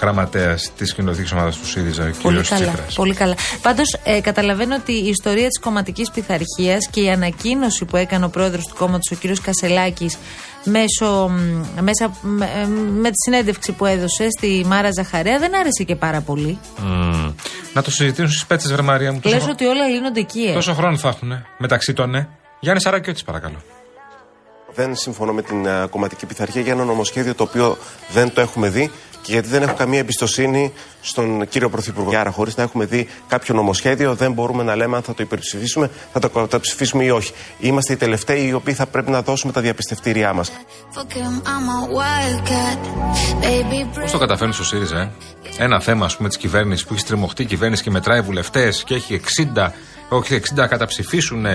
γραμματέας 0.00 0.72
της 0.76 0.94
κοινωνική 0.94 1.34
ομάδας 1.34 1.56
του 1.56 1.66
ΣΥΡΙΖΑ, 1.66 2.04
ο 2.04 2.22
Πολύ 2.22 2.42
κ. 2.42 2.48
καλά. 2.48 2.66
Τσίπρας. 2.66 2.94
Πολύ 2.94 3.14
καλά. 3.14 3.34
Πάντως, 3.62 3.96
ε, 4.04 4.20
καταλαβαίνω 4.20 4.74
ότι 4.74 4.92
η 4.92 5.08
ιστορία 5.08 5.46
της 5.48 5.60
κομματικής 5.60 6.10
πειθαρχίας 6.10 6.88
και 6.90 7.00
η 7.00 7.10
ανακοίνωση 7.10 7.84
που 7.84 7.96
έκανε 7.96 8.24
ο 8.24 8.28
πρόεδρος 8.28 8.66
του 8.66 8.74
κόμματος, 8.74 9.10
ο 9.10 9.16
κ. 9.20 9.42
Κασελάκης, 9.42 10.16
μέσω, 10.64 11.28
μ, 11.28 11.82
μέσα, 11.82 12.18
μ, 12.22 12.42
ε, 12.42 12.66
με 13.00 13.08
τη 13.08 13.16
συνέντευξη 13.24 13.72
που 13.72 13.86
έδωσε 13.86 14.28
στη 14.30 14.64
Μάρα 14.66 14.90
Ζαχαρέα, 14.92 15.38
δεν 15.38 15.56
άρεσε 15.56 15.84
και 15.84 15.96
πάρα 15.96 16.20
πολύ. 16.20 16.58
Μμμ. 16.78 17.32
Να 17.74 17.82
το 17.82 17.90
συζητήσουν 17.90 18.30
στις 18.30 18.46
πέτσες, 18.46 18.72
βρε 18.72 18.82
Μαρία 18.82 19.12
μου. 19.12 19.20
Λες 19.24 19.34
Τόσο, 19.34 19.50
ότι 19.50 19.64
όλα 19.64 19.86
λύνονται 19.88 20.20
εκεί, 20.20 20.40
ε. 20.40 20.52
τόσο 20.52 20.74
χρόνο 20.74 20.96
θα 20.96 21.08
έχουν 21.08 21.44
μεταξύ 21.58 21.92
των 21.92 22.10
ναι. 22.10 22.28
Γιάννη 22.60 22.80
Σαράκιώτη, 22.80 23.22
παρακαλώ. 23.24 23.62
Δεν 24.74 24.96
συμφωνώ 24.96 25.32
με 25.32 25.42
την 25.42 25.68
α, 25.68 25.86
κομματική 25.90 26.26
πειθαρχία 26.26 26.62
για 26.62 26.72
ένα 26.72 26.84
νομοσχέδιο 26.84 27.34
το 27.34 27.42
οποίο 27.42 27.76
δεν 28.12 28.32
το 28.32 28.40
έχουμε 28.40 28.68
δει 28.68 28.90
και 29.24 29.32
γιατί 29.32 29.48
δεν 29.48 29.62
έχω 29.62 29.74
καμία 29.74 29.98
εμπιστοσύνη 29.98 30.72
στον 31.00 31.48
κύριο 31.48 31.70
Πρωθυπουργό. 31.70 32.10
Και 32.10 32.16
άρα, 32.16 32.30
χωρίς 32.30 32.56
να 32.56 32.62
έχουμε 32.62 32.84
δει 32.84 33.08
κάποιο 33.28 33.54
νομοσχέδιο, 33.54 34.14
δεν 34.14 34.32
μπορούμε 34.32 34.62
να 34.62 34.76
λέμε 34.76 34.96
αν 34.96 35.02
θα 35.02 35.14
το 35.14 35.22
υπερψηφίσουμε, 35.22 35.90
θα 36.12 36.18
το 36.18 36.28
καταψηφίσουμε 36.28 37.04
ή 37.04 37.10
όχι. 37.10 37.32
Είμαστε 37.58 37.92
οι 37.92 37.96
τελευταίοι 37.96 38.46
οι 38.46 38.52
οποίοι 38.52 38.74
θα 38.74 38.86
πρέπει 38.86 39.10
να 39.10 39.22
δώσουμε 39.22 39.52
τα 39.52 39.60
διαπιστευτήριά 39.60 40.32
μας. 40.32 40.50
Fuck 40.50 41.16
him, 41.16 41.34
I'm 41.52 41.68
a 41.76 41.80
wildcat. 41.98 42.78
Baby, 43.44 44.00
Πώ 44.04 44.10
το 44.10 44.18
καταφέρνει 44.18 44.52
στο 44.52 44.64
ΣΥΡΙΖΑ, 44.64 44.98
ε; 44.98 45.10
Ένα 45.58 45.80
θέμα, 45.80 46.04
ας 46.04 46.16
πούμε, 46.16 46.28
της 46.28 46.38
κυβέρνησης 46.38 46.86
που 46.86 46.92
έχει 46.92 47.02
στριμωχτεί 47.02 47.42
η 47.42 47.46
κυβέρνηση 47.46 47.82
και 47.82 47.90
μετράει 47.90 48.20
βουλευτές 48.20 48.84
και 48.84 48.94
έχει 48.94 49.14
60, 49.14 49.72
όχι 50.08 50.40
60 50.56 50.66
καταψηφίσουν, 50.68 51.46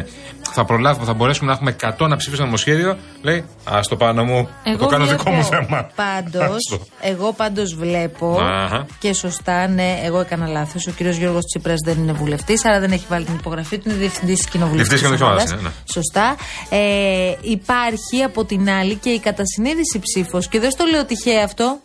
θα 0.52 0.66
προλάβουμε, 0.66 1.06
θα 1.06 1.14
μπορέσουμε 1.14 1.48
να 1.48 1.54
έχουμε 1.54 1.76
100 2.04 2.08
να 2.08 2.16
ψηφίσουν 2.16 2.46
νομοσχέδιο. 2.46 2.98
Λέει, 3.22 3.46
Α 3.64 3.80
το 3.90 3.96
πάνω 3.96 4.24
μου, 4.24 4.50
θα 4.64 4.78
το 4.78 4.86
κάνω 4.86 5.06
δικό 5.06 5.30
μου 5.32 5.44
θέμα. 5.44 5.90
Πάντως, 5.96 6.44
Άστο. 6.72 6.86
εγώ 7.02 7.34
πάντως 7.34 7.76
βλέπω 7.76 8.40
Αχα. 8.42 8.86
και 9.00 9.14
σωστά, 9.14 9.68
ναι, 9.68 10.00
εγώ 10.04 10.20
έκανα 10.20 10.48
λάθος. 10.48 10.88
Ο 10.88 10.92
κύριος 10.92 11.16
Γιώργος 11.16 11.46
Τσίπρας 11.46 11.78
δεν 11.86 11.98
είναι 11.98 12.12
βουλευτής, 12.12 12.66
άρα 12.66 12.80
δεν 12.80 12.92
έχει 12.92 13.06
βάλει 13.10 13.26
την 13.26 13.36
υπογραφή 13.36 13.78
του, 13.78 13.90
είναι 13.90 13.98
διευθυντής 13.98 14.38
της 14.40 14.50
κοινοβουλευτικής 14.50 15.00
Διευθυντής 15.00 15.20
κοινοβουλευτικής 15.20 15.52
ομάδας. 15.52 15.64
ομάδας, 15.64 15.84
ναι, 15.86 15.94
Σωστά. 15.94 16.36
Ε, 16.70 17.34
υπάρχει 17.42 18.24
από 18.26 18.46
την 18.46 18.70
άλλη 18.70 18.96
και 18.96 19.10
η 19.10 19.20
κατασυνείδηση 19.20 20.00
ψήφος. 20.00 20.48
Και 20.48 20.60
δεν 20.60 20.72
στο 20.72 20.86
λέω 20.86 21.06
τυχαία 21.06 21.44
αυτό. 21.44 21.80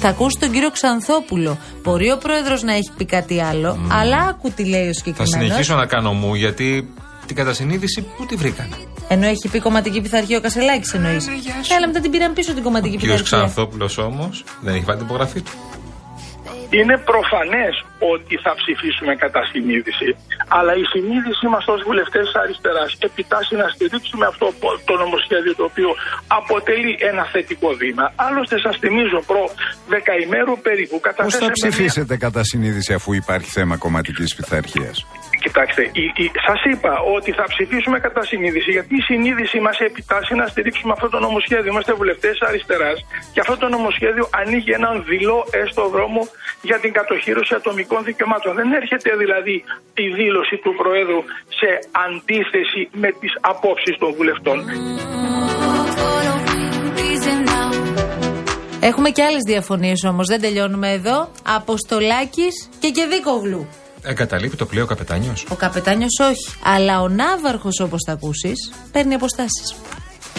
Θα 0.00 0.08
ακούσει 0.08 0.38
τον 0.40 0.50
κύριο 0.50 0.70
Ξανθόπουλο. 0.70 1.58
Μπορεί 1.82 2.10
ο 2.10 2.18
πρόεδρος 2.18 2.62
να 2.62 2.72
έχει 2.72 2.90
πει 2.96 3.04
κάτι 3.04 3.40
άλλο, 3.42 3.78
αλλά 3.90 4.16
άκου 4.16 4.50
τι 4.56 4.64
λέει 4.64 4.82
ο 4.82 4.86
Θα 4.86 4.92
συγκεκριμένος. 4.92 5.28
συνεχίσω 5.44 5.74
να 5.74 5.86
κάνω 5.86 6.12
μου 6.12 6.34
γιατί 6.34 6.88
την 7.26 7.36
κατασυνείδηση 7.36 8.06
πού 8.16 8.26
τη 8.26 8.34
βρήκανε; 8.36 8.76
Ενώ 9.08 9.26
έχει 9.26 9.48
πει 9.48 9.58
κομματική 9.60 10.00
πειθαρχία 10.00 10.38
ο 10.38 10.40
Κασελάκης 10.40 10.94
εννοείς. 10.94 11.26
Έλα, 11.76 11.86
μετά 11.86 12.00
την 12.00 12.10
πήραν 12.10 12.32
πίσω 12.32 12.54
την 12.54 12.62
κομματική 12.62 12.96
Ο 12.96 12.98
κύριος 12.98 13.22
πειθαρχία. 13.22 13.46
Ξανθόπουλος 13.46 13.98
όμως 13.98 14.44
δεν 14.60 14.74
έχει 14.74 14.84
βάλει 14.84 14.98
την 14.98 15.06
υπογραφή 15.06 15.40
του. 15.40 15.50
Είναι 16.78 16.96
προφανές 17.10 17.74
ότι 18.14 18.34
θα 18.44 18.52
ψηφίσουμε 18.60 19.12
κατά 19.24 19.42
συνείδηση. 19.52 20.08
Αλλά 20.58 20.72
η 20.82 20.84
συνείδησή 20.92 21.46
μας 21.54 21.64
ως 21.74 21.80
βουλευτές 21.88 22.24
της 22.26 22.34
αριστεράς 22.42 22.90
επιτάσσει 23.08 23.54
να 23.62 23.66
στηρίξουμε 23.74 24.24
αυτό 24.32 24.46
το 24.88 24.94
νομοσχέδιο 25.02 25.54
το 25.60 25.64
οποίο 25.70 25.88
αποτελεί 26.40 26.92
ένα 27.10 27.24
θετικό 27.32 27.68
βήμα. 27.82 28.04
Άλλωστε, 28.26 28.56
σας 28.66 28.76
θυμίζω 28.82 29.18
προ 29.30 29.42
δεκαημέρου 29.94 30.54
περίπου 30.66 30.96
Πώς 31.00 31.02
θα 31.02 31.08
καταθέσαμε. 31.08 31.44
μια- 31.44 31.52
ψηφίσετε 31.58 32.14
κατά 32.16 32.42
συνείδηση 32.50 32.92
αφού 32.98 33.10
υπάρχει 33.22 33.50
θέμα 33.58 33.74
κομματικής 33.76 34.34
πειθαρχίας; 34.34 34.96
Κοιτάξτε, 35.46 35.82
σας 36.48 36.60
είπα 36.72 36.92
ότι 37.16 37.30
θα 37.38 37.44
ψηφίσουμε 37.52 37.98
κατά 38.06 38.22
συνείδηση 38.30 38.70
γιατί 38.70 38.92
η 38.96 39.02
συνείδηση 39.10 39.58
μας 39.66 39.78
επιτάσσει 39.78 40.34
να 40.34 40.46
στηρίξουμε 40.46 40.92
αυτό 40.96 41.08
το 41.08 41.18
νομοσχέδιο. 41.26 41.70
Είμαστε 41.72 41.92
βουλευτές 42.00 42.36
αριστεράς 42.48 42.98
και 43.32 43.40
αυτό 43.44 43.56
το 43.62 43.68
νομοσχέδιο 43.68 44.24
ανοίγει 44.40 44.70
έναν 44.80 45.04
δειλό 45.10 45.38
έστω 45.62 45.82
δρόμο 45.94 46.20
για 46.68 46.78
την 46.82 46.92
κατοχήρωση 46.92 47.54
ατομικών 47.54 48.00
δικαιωμάτων. 48.04 48.54
Δεν 48.60 48.72
έρχεται 48.80 49.10
δηλαδή 49.22 49.56
η 50.04 50.06
δήλωση 50.18 50.56
του 50.64 50.72
Προέδρου 50.80 51.20
σε 51.60 51.68
αντίθεση 52.06 52.82
με 53.02 53.10
τις 53.20 53.32
απόψεις 53.40 53.94
των 54.02 54.10
βουλευτών. 54.18 54.58
Έχουμε 58.80 59.10
και 59.10 59.22
άλλες 59.22 59.42
διαφωνίες 59.46 60.04
όμως, 60.04 60.26
δεν 60.26 60.40
τελειώνουμε 60.40 60.92
εδώ. 60.92 61.28
Αποστολάκης 61.60 62.54
και 62.80 62.90
Κεδίκογλου. 62.90 63.66
Εγκαταλείπει 64.08 64.56
το 64.56 64.66
πλοίο 64.66 64.86
καπετάνιος. 64.86 65.46
Ο 65.48 65.54
καπετάνιος 65.54 66.18
όχι. 66.20 66.56
Αλλά 66.62 67.00
ο 67.00 67.08
Ναύαρχος, 67.08 67.80
όπως 67.80 68.02
θα 68.06 68.12
ακούσεις, 68.12 68.70
παίρνει 68.92 69.14
αποστάσεις. 69.14 69.76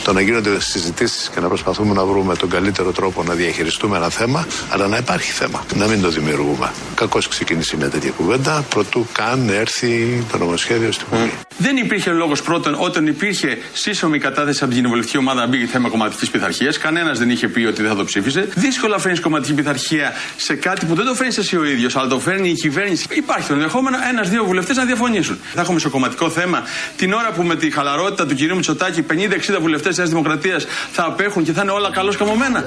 Το 0.04 0.14
να 0.14 0.22
γίνονται 0.22 0.60
συζητήσεις 0.60 1.30
και 1.30 1.40
να 1.40 1.48
προσπαθούμε 1.48 1.94
να 1.94 2.06
βρούμε 2.06 2.36
τον 2.36 2.50
καλύτερο 2.50 2.92
τρόπο 2.92 3.24
να 3.24 3.34
διαχειριστούμε 3.34 3.98
ένα 3.98 4.10
θέμα, 4.10 4.48
αλλά 4.70 4.88
να 4.88 4.98
υπάρχει 4.98 5.32
θέμα. 5.32 5.66
Να 5.76 5.88
μην 5.88 6.02
το 6.02 6.10
δημιουργούμε. 6.10 6.72
Κακώς 6.96 7.28
ξεκίνησε 7.28 7.78
μια 7.78 7.90
τέτοια 7.90 8.12
κουβέντα, 8.12 8.66
προτού 8.70 9.06
καν 9.12 9.50
έρθει 9.50 10.24
το 10.32 10.38
νομοσχέδιο 10.38 10.92
στην 10.92 11.08
Βουλή. 11.12 11.34
Δεν 11.58 11.78
υπήρχε 11.78 12.12
λόγος 12.12 12.42
πρώτον 12.42 12.76
όταν 12.80 13.08
υπήρχε 13.08 13.58
σύσσωμη 13.74 14.20
κατάθεση 14.20 14.58
από 14.60 14.68
την 14.68 14.76
κοινοβουλευτική 14.76 15.18
ομάδα 15.18 15.40
να 15.42 15.48
μπει 15.48 15.66
θέμα 15.66 15.90
κομματικής 15.90 16.30
πειθαρχίας. 16.30 16.78
Κανένας 16.78 17.20
δεν 17.20 17.30
είχε 17.30 17.48
πει 17.48 17.66
ότι 17.66 17.82
δεν 17.82 17.92
θα 17.92 17.98
το 17.98 18.04
ψήφιζε. 18.04 18.48
Δύσκολα 18.56 18.98
φέρνει 19.00 19.18
κομματική 19.20 19.54
πειθαρχία 19.54 20.14
σε 20.38 20.56
κάτι 20.56 20.86
που 20.86 20.96
δεν 20.96 21.06
το 21.06 21.14
φέρνει 21.14 21.34
εσύ 21.38 21.58
ο 21.58 21.64
ίδιος, 21.66 21.96
αλλά 21.96 22.08
το 22.08 22.20
φέρνει 22.20 22.50
η 22.50 22.54
κυβέρνηση. 22.54 23.06
Υπάρχει 23.10 23.48
το 23.48 23.54
ενδεχόμενο 23.54 23.98
ένα-δύο 24.10 24.46
βουλευτές 24.46 24.76
να 24.78 24.86
διαφωνήσουν. 24.86 25.38
Θα 25.54 25.62
έχουμε 25.62 25.80
σε 25.80 25.90
κομματικό 25.90 26.30
θέμα 26.30 26.62
την 26.98 27.14
ώρα 27.14 27.32
που 27.32 27.44
με 27.44 27.56
τη 27.56 27.72
χαλαρότητα 27.72 28.26
του 28.26 28.36
κυρίου 28.36 28.56
Μητσοτάκη 28.56 29.06
50-60 29.10 29.58
βουλευτές 29.62 29.96
της 29.96 30.10
Δημοκρατίας 30.10 30.66
θα 30.92 31.04
απέχουν 31.06 31.44
και 31.44 31.52
θα 31.52 31.62
είναι 31.62 31.72
όλα 31.72 31.90
καλώς 31.92 32.18
καμωμένα. 32.18 32.64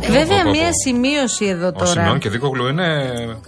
Βέβαια, 0.00 0.26
πω, 0.26 0.42
πω. 0.44 0.50
μία 0.50 0.70
σημείωση 0.86 1.44
εδώ 1.46 1.66
Ο 1.66 1.72
τώρα. 1.72 1.86
Σιμεών 1.90 2.18
και 2.18 2.28
Δίκογλου 2.28 2.66
είναι. 2.66 2.86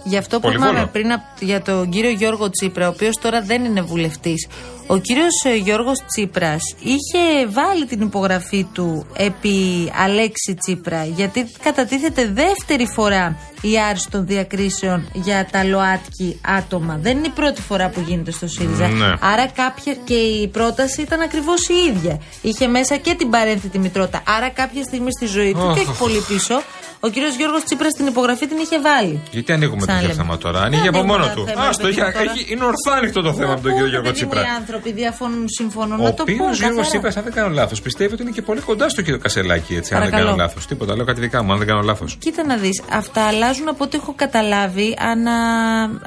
Για 0.03 0.19
αυτό 0.19 0.35
που 0.35 0.41
Πολυβόλο. 0.41 0.71
είπαμε 0.71 0.87
πριν 0.91 1.11
απ- 1.11 1.21
για 1.43 1.61
τον 1.61 1.89
κύριο 1.89 2.09
Γιώργο 2.09 2.49
Τσίπρα, 2.49 2.85
ο 2.87 2.89
οποίος 2.89 3.15
τώρα 3.21 3.41
δεν 3.41 3.63
είναι 3.65 3.81
βουλευτής. 3.91 4.47
Ο 4.87 4.97
κύριος 4.97 5.33
Γιώργος 5.63 5.99
Τσίπρας 6.05 6.61
είχε 6.83 7.47
βάλει 7.49 7.85
την 7.85 8.01
υπογραφή 8.01 8.63
του 8.73 9.05
επί 9.17 9.91
Αλέξη 10.03 10.55
Τσίπρα, 10.59 11.05
γιατί 11.05 11.51
κατατίθεται 11.63 12.31
δεύτερη 12.33 12.85
φορά 12.95 13.37
η 13.61 13.79
άρση 13.89 14.07
των 14.11 14.25
διακρίσεων 14.25 15.09
για 15.13 15.47
τα 15.51 15.63
ΛΟΑΤΚΙ 15.63 16.39
άτομα. 16.57 16.97
Δεν 17.01 17.17
είναι 17.17 17.27
η 17.27 17.29
πρώτη 17.35 17.61
φορά 17.61 17.89
που 17.89 18.03
γίνεται 18.07 18.31
στο 18.31 18.47
ΣΥΡΙΖΑ. 18.47 18.87
Ναι. 18.87 19.05
Άρα 19.19 19.47
κάποια. 19.47 19.93
και 20.03 20.13
η 20.13 20.47
πρόταση 20.47 21.01
ήταν 21.01 21.21
ακριβώς 21.21 21.67
η 21.69 21.73
ίδια. 21.89 22.21
Είχε 22.41 22.67
μέσα 22.67 22.97
και 22.97 23.13
την 23.13 23.29
παρένθετη 23.29 23.79
μητρότητα. 23.79 24.23
Άρα 24.37 24.49
κάποια 24.49 24.83
στιγμή 24.83 25.11
στη 25.11 25.25
ζωή 25.25 25.51
του, 25.53 25.63
Οχ. 25.63 25.73
και 25.73 25.79
όχι 25.79 25.97
πολύ 25.99 26.19
πίσω, 26.27 26.61
ο 27.03 27.07
κύριος 27.09 27.35
Γιώργος 27.35 27.63
Τσίπρας 27.63 27.93
την 27.93 28.05
υπογραφή 28.07 28.47
την 28.47 28.57
είχε 28.57 28.79
βάλει. 28.81 29.19
Γιατί 29.31 29.51
ανοίγουμε 29.53 29.81
Σαν 29.81 29.87
τέτοιο 29.95 30.07
λέμε. 30.07 30.21
θέμα 30.21 30.37
τώρα. 30.37 30.59
Ανοίγει 30.61 30.87
από 30.87 30.97
ανοίγουμε 30.97 31.11
μόνο 31.17 31.25
τα 31.25 31.33
του. 31.33 31.45
θέματα 31.45 31.67
Άστο, 31.69 31.87
είχε, 31.87 32.01
τώρα. 32.01 32.21
έχει- 32.21 32.45
είναι 32.53 32.63
ορθά 32.63 32.93
ανοιχτό 32.97 33.21
το 33.21 33.33
θέμα 33.33 33.51
από 33.53 33.61
τον 33.61 33.71
κύριο 33.71 33.87
Γιώργο 33.87 34.09
Παιδί 34.11 34.23
μου, 34.23 34.29
Τσίπρα. 34.31 34.41
Οι 34.41 34.55
άνθρωποι 34.59 34.91
διαφωνούν, 34.91 35.45
συμφωνούν. 35.57 35.99
Ο 35.99 36.03
να 36.03 36.13
το 36.13 36.21
οποίος 36.21 36.37
πούν. 36.37 36.47
Γιώργος 36.53 36.67
καθαρά. 36.75 36.87
Τσίπρας, 36.89 37.17
αν 37.17 37.23
δεν 37.23 37.33
κάνω 37.33 37.49
λάθος, 37.53 37.81
πιστεύει 37.81 38.13
ότι 38.13 38.21
είναι 38.21 38.31
και 38.31 38.41
πολύ 38.41 38.59
κοντά 38.59 38.89
στο 38.89 39.01
κύριο 39.01 39.19
Κασελάκη, 39.19 39.75
έτσι. 39.75 39.93
Αν 39.93 39.99
δεν 40.01 40.09
Παρακαλώ. 40.09 40.35
κάνω 40.35 40.43
λάθος. 40.47 40.65
Τίποτα, 40.65 40.95
λέω 40.95 41.05
κάτι 41.05 41.19
δικά 41.21 41.43
μου, 41.43 41.51
αν 41.51 41.57
δεν 41.57 41.67
κάνω 41.67 41.81
λάθος. 41.81 42.15
Κοίτα 42.19 42.43
να 42.45 42.55
δεις, 42.57 42.81
αυτά 42.91 43.21
αλλάζουν 43.27 43.67
από 43.67 43.83
ό,τι 43.83 43.97
έχω 43.97 44.13
καταλάβει 44.15 44.95
ανά, 44.99 45.35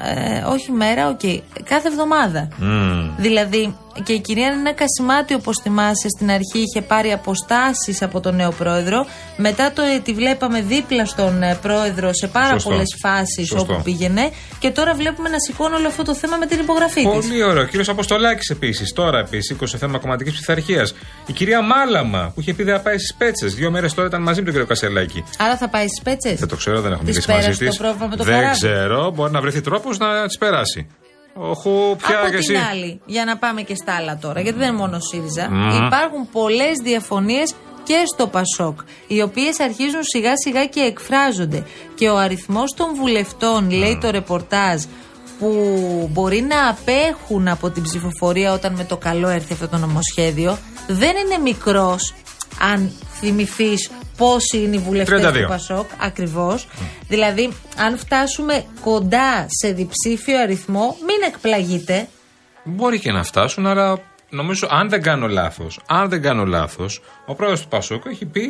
ε, 0.03 0.43
όχι 0.53 0.71
μέρα, 0.71 1.07
οκ, 1.09 1.21
κάθε 1.69 1.87
εβδομάδα. 1.87 2.47
Δηλαδή, 3.17 3.75
και 4.03 4.13
η 4.13 4.19
κυρία 4.19 4.49
Νίνα 4.49 4.73
Κασιμάτη, 4.73 5.33
όπως 5.33 5.59
θυμάσαι, 5.63 6.09
στην 6.17 6.31
αρχή 6.31 6.59
είχε 6.59 6.81
πάρει 6.81 7.11
αποστάσεις 7.11 8.01
από 8.01 8.19
τον 8.19 8.35
νέο 8.35 8.51
πρόεδρο. 8.51 9.05
Μετά 9.37 9.71
το, 9.71 9.81
ε, 9.81 9.99
τη 9.99 10.13
βλέπαμε 10.13 10.61
δίπλα 10.61 11.05
στον 11.05 11.43
ε, 11.43 11.57
πρόεδρο 11.61 12.13
σε 12.13 12.27
πάρα 12.27 12.49
Σωστό. 12.51 12.69
πολλές 12.69 12.95
φάσεις 13.01 13.47
Σωστό. 13.47 13.73
όπου 13.73 13.81
πήγαινε. 13.83 14.29
Και 14.59 14.69
τώρα 14.71 14.93
βλέπουμε 14.93 15.29
να 15.29 15.39
σηκώνει 15.39 15.75
όλο 15.75 15.87
αυτό 15.87 16.03
το 16.03 16.15
θέμα 16.15 16.37
με 16.37 16.45
την 16.45 16.59
υπογραφή 16.59 17.01
της. 17.03 17.27
Πολύ 17.27 17.43
ωραίο. 17.43 17.63
Ο 17.63 17.65
κύριος 17.65 17.89
Αποστολάκης 17.89 18.49
επίσης, 18.49 18.93
τώρα 18.93 19.19
επίσης, 19.19 19.45
σήκωσε 19.45 19.77
θέμα 19.77 19.97
κομματικής 19.99 20.33
πειθαρχίας. 20.33 20.93
Η 21.25 21.33
κυρία 21.33 21.61
Μάλαμα, 21.61 22.31
που 22.35 22.39
είχε 22.41 22.53
πει 22.53 22.63
δεν 22.63 22.75
θα 22.75 22.81
πάει 22.81 22.97
στις 22.97 23.13
πέτσες. 23.17 23.53
Δύο 23.55 23.71
μέρες 23.71 23.93
τώρα 23.93 24.07
ήταν 24.07 24.21
μαζί 24.21 24.39
με 24.39 24.43
τον 24.45 24.53
κύριο 24.53 24.67
Κασελάκη. 24.67 25.23
Άρα 25.37 25.57
θα 25.57 25.69
πάει 25.69 25.87
στις 25.87 26.01
πέτσες; 26.03 26.39
Δεν 26.39 26.47
το 26.47 26.55
ξέρω, 26.55 26.81
δεν 26.81 26.91
έχω 26.91 27.03
Της 27.03 27.07
μιλήσει 27.09 27.29
μαζί 27.31 27.41
πέρασε 27.41 27.63
της. 27.65 27.77
το 27.77 27.83
πρόβλημα 27.83 28.07
με 28.07 28.15
το 28.15 28.23
Δεν 28.23 28.33
καράβι. 28.33 28.53
ξέρω, 28.55 29.11
μπορεί 29.15 29.31
να 29.31 29.41
βρεθεί 29.41 29.61
τρόπος 29.61 29.97
να 29.97 30.27
τι 30.27 30.37
περάσει. 30.37 30.87
Οχου, 31.37 31.95
πια 31.95 32.19
Από 32.19 32.29
και 32.29 32.37
την 32.37 32.55
εσύ. 32.55 32.55
άλλη, 32.71 33.01
για 33.05 33.25
να 33.25 33.37
πάμε 33.37 33.61
και 33.61 33.75
στα 33.75 33.95
άλλα 33.95 34.17
τώρα, 34.17 34.41
γιατί 34.41 34.57
δεν 34.59 34.67
είναι 34.67 34.77
μόνο 34.77 34.99
ΣΥΡΙΖΑ, 34.99 35.49
Μμμ. 35.51 35.85
υπάρχουν 35.85 36.29
πολλές 36.31 36.71
διαφωνίες 36.83 37.53
και 37.83 38.03
στο 38.13 38.27
Πασόκ, 38.27 38.79
οι 39.07 39.21
οποίες 39.21 39.59
αρχίζουν 39.59 40.03
σιγά 40.03 40.31
σιγά 40.35 40.65
και 40.65 40.79
εκφράζονται. 40.79 41.63
Και 41.95 42.09
ο 42.09 42.17
αριθμός 42.17 42.73
των 42.73 42.95
βουλευτών, 42.95 43.71
λέει 43.71 43.97
το 44.01 44.09
ρεπορτάζ, 44.09 44.83
που 45.39 45.49
μπορεί 46.11 46.41
να 46.41 46.69
απέχουν 46.69 47.47
από 47.47 47.69
την 47.69 47.83
ψηφοφορία 47.83 48.53
όταν 48.53 48.73
με 48.73 48.83
το 48.83 48.97
καλό 48.97 49.27
έρθει 49.29 49.53
αυτό 49.53 49.67
το 49.67 49.77
νομοσχέδιο 49.77 50.57
δεν 50.87 51.09
είναι 51.25 51.37
μικρός 51.43 52.13
αν 52.73 52.91
θυμηθείς 53.13 53.89
πόσοι 54.17 54.57
είναι 54.57 54.75
οι 54.75 54.79
βουλευτές 54.79 55.25
32. 55.25 55.33
του 55.33 55.47
Πασόκ, 55.47 55.89
ακριβώς. 55.99 56.67
Δηλαδή, 57.07 57.53
αν 57.77 57.97
φτάσουμε 57.97 58.65
κοντά 58.81 59.45
σε 59.47 59.71
διψήφιο 59.71 60.41
αριθμό, 60.41 60.97
μην 60.99 61.27
εκπλαγείτε. 61.27 62.07
Μπορεί 62.63 62.99
και 62.99 63.11
να 63.11 63.23
φτάσουν, 63.23 63.67
αλλά 63.67 63.99
νομίζω, 64.29 64.67
αν 64.71 64.89
δεν 64.89 65.01
κάνω 65.01 65.27
λάθος, 65.27 65.79
αν 65.87 66.09
δεν 66.09 66.21
κάνω 66.21 66.45
λάθος, 66.45 67.01
ο 67.25 67.35
πρόεδρος 67.35 67.61
του 67.61 67.67
Πασόκ 67.67 68.05
έχει 68.05 68.25
πει 68.25 68.49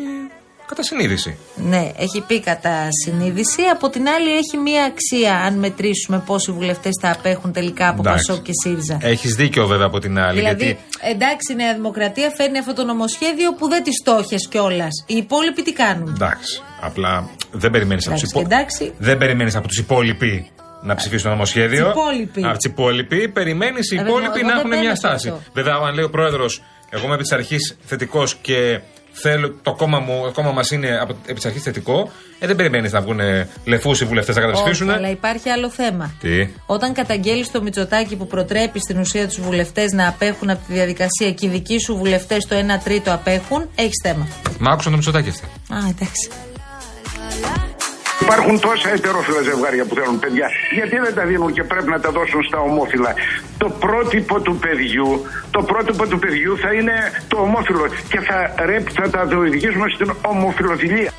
κατά 0.67 0.83
συνείδηση. 0.83 1.37
Ναι, 1.55 1.91
έχει 1.97 2.21
πει 2.27 2.39
κατά 2.39 2.87
συνείδηση. 3.03 3.61
Από 3.71 3.89
την 3.89 4.07
άλλη, 4.07 4.31
έχει 4.37 4.57
μία 4.57 4.83
αξία 4.83 5.33
αν 5.35 5.53
μετρήσουμε 5.59 6.23
πόσοι 6.25 6.51
βουλευτές 6.51 6.91
θα 7.01 7.11
απέχουν 7.11 7.51
τελικά 7.51 7.87
από 7.89 8.01
Εντάξει. 8.05 8.25
Πασόκ 8.27 8.43
και 8.43 8.51
ΣΥΡΙΖΑ. 8.63 8.97
Έχεις 9.01 9.35
δίκιο 9.35 9.67
βέβαια 9.67 9.85
από 9.85 9.99
την 9.99 10.19
άλλη. 10.19 10.39
Δηλαδή, 10.39 10.65
γιατί 10.65 10.79
εντάξει, 11.01 11.51
η 11.51 11.55
Νέα 11.55 11.73
Δημοκρατία 11.73 12.31
φέρνει 12.37 12.57
αυτό 12.57 12.73
το 12.73 12.83
νομοσχέδιο 12.83 13.53
που 13.53 13.69
δεν 13.69 13.83
τη 13.83 13.91
στόχες 13.91 14.47
κιόλας. 14.47 15.03
Οι 15.07 15.15
υπόλοιποι 15.15 15.61
τι 15.61 15.73
κάνουν; 15.73 16.07
Εντάξει. 16.15 16.61
Απλά 16.81 17.29
δεν 17.51 17.71
περιμένεις 17.71 18.07
από 18.07 18.19
τους 18.19 18.31
Εντάξει, 18.31 18.53
εντάξει. 18.53 18.93
Δεν 18.97 19.17
περιμένεις 19.17 19.55
από 19.55 19.67
τους 19.67 19.77
υπόλοιποι 19.77 20.49
να 20.81 20.95
ψηφίσουν 20.95 21.23
το 21.23 21.29
νομοσχέδιο. 21.29 21.83
Τους 21.85 22.01
υπόλοιποι. 22.01 22.43
Από 22.45 22.57
του 22.57 22.69
υπόλοιποι 22.69 23.29
περιμένεις 23.29 23.91
οι 23.91 23.95
Ε, 23.95 23.97
βέβαια, 23.97 24.11
υπόλοιποι 24.11 24.39
εγώ 24.39 24.47
να 24.47 24.53
δεν 24.53 24.57
έχουν 24.57 24.69
μπαίνω 24.69 24.81
μια 24.81 24.89
σε 24.89 24.95
στάση. 24.95 25.29
αυτό. 25.29 25.41
Βέβαια, 25.53 25.73
αν 25.87 25.93
λέει 25.93 26.03
ο 26.05 26.09
πρόεδρος, 26.09 26.61
εγώ 26.89 27.03
είμαι 27.05 27.13
επί 27.13 27.23
της 27.23 27.31
αρχής 27.31 27.77
θετικός 27.85 28.35
και 28.41 28.79
θέλω 29.21 29.55
το 29.61 29.73
κόμμα 29.73 29.99
μου, 29.99 30.21
το 30.23 30.31
κόμμα 30.31 30.51
μας 30.51 30.71
είναι 30.71 30.97
από, 31.01 31.15
επί 31.25 31.33
της 31.33 31.45
αρχής 31.45 31.63
θετικό, 31.63 32.11
ε, 32.39 32.47
δεν 32.47 32.55
περιμένεις 32.55 32.91
να 32.91 33.01
βγουν 33.01 33.19
λεφούς 33.65 34.01
οι 34.01 34.05
βουλευτές 34.05 34.35
να 34.35 34.41
καταψηφίσουν. 34.41 34.89
Όχι, 34.89 34.97
αλλά 34.97 35.09
υπάρχει 35.09 35.49
άλλο 35.49 35.69
θέμα. 35.69 36.13
Τι; 36.19 36.47
Όταν 36.65 36.93
καταγγέλει 36.93 37.45
το 37.47 37.61
Μητσοτάκι 37.61 38.15
που 38.15 38.27
προτρέπει 38.27 38.79
στην 38.79 38.99
ουσία 38.99 39.27
τους 39.27 39.41
βουλευτές 39.41 39.91
να 39.91 40.07
απέχουν 40.07 40.49
από 40.49 40.59
τη 40.67 40.73
διαδικασία 40.73 41.31
και 41.31 41.45
οι 41.45 41.49
δικοί 41.49 41.79
σου 41.79 41.95
βουλευτές 41.95 42.45
το 42.45 42.55
1 42.55 42.79
τρίτο 42.83 43.13
απέχουν, 43.13 43.69
έχεις 43.75 43.99
θέμα. 44.03 44.27
Μ' 44.59 44.67
άκουσαν 44.67 44.91
το 44.91 44.97
μισοτάκι 44.97 45.29
αυτή. 45.29 45.45
Α, 45.73 45.77
εντάξει. 45.89 46.29
Υπάρχουν 48.21 48.59
τόσα 48.59 48.89
ετερόφιλα 48.97 49.41
ζευγάρια 49.41 49.85
που 49.85 49.95
θέλουν 49.95 50.19
παιδιά. 50.19 50.47
Γιατί 50.77 50.95
δεν 51.05 51.13
τα 51.15 51.25
δίνουν 51.25 51.53
και 51.53 51.63
πρέπει 51.63 51.89
να 51.89 51.99
τα 51.99 52.09
δώσουν 52.11 52.43
στα 52.49 52.59
ομόφυλα; 52.59 53.13
Το 53.57 53.69
πρότυπο 53.69 54.35
του 54.41 54.55
παιδιού, 54.65 55.07
το 55.51 55.61
πρότυπο 55.63 56.07
του 56.07 56.19
παιδιού 56.19 56.57
θα 56.57 56.73
είναι 56.73 56.95
το 57.27 57.37
ομόφυλο 57.37 57.85
και 58.11 58.19
θα, 58.27 58.37
ρεπ, 58.65 58.85
θα 58.93 59.09
τα 59.09 59.21
οδηγήσουμε 59.37 59.85
στην 59.95 60.09
ομοφιλοφιλία. 60.21 61.11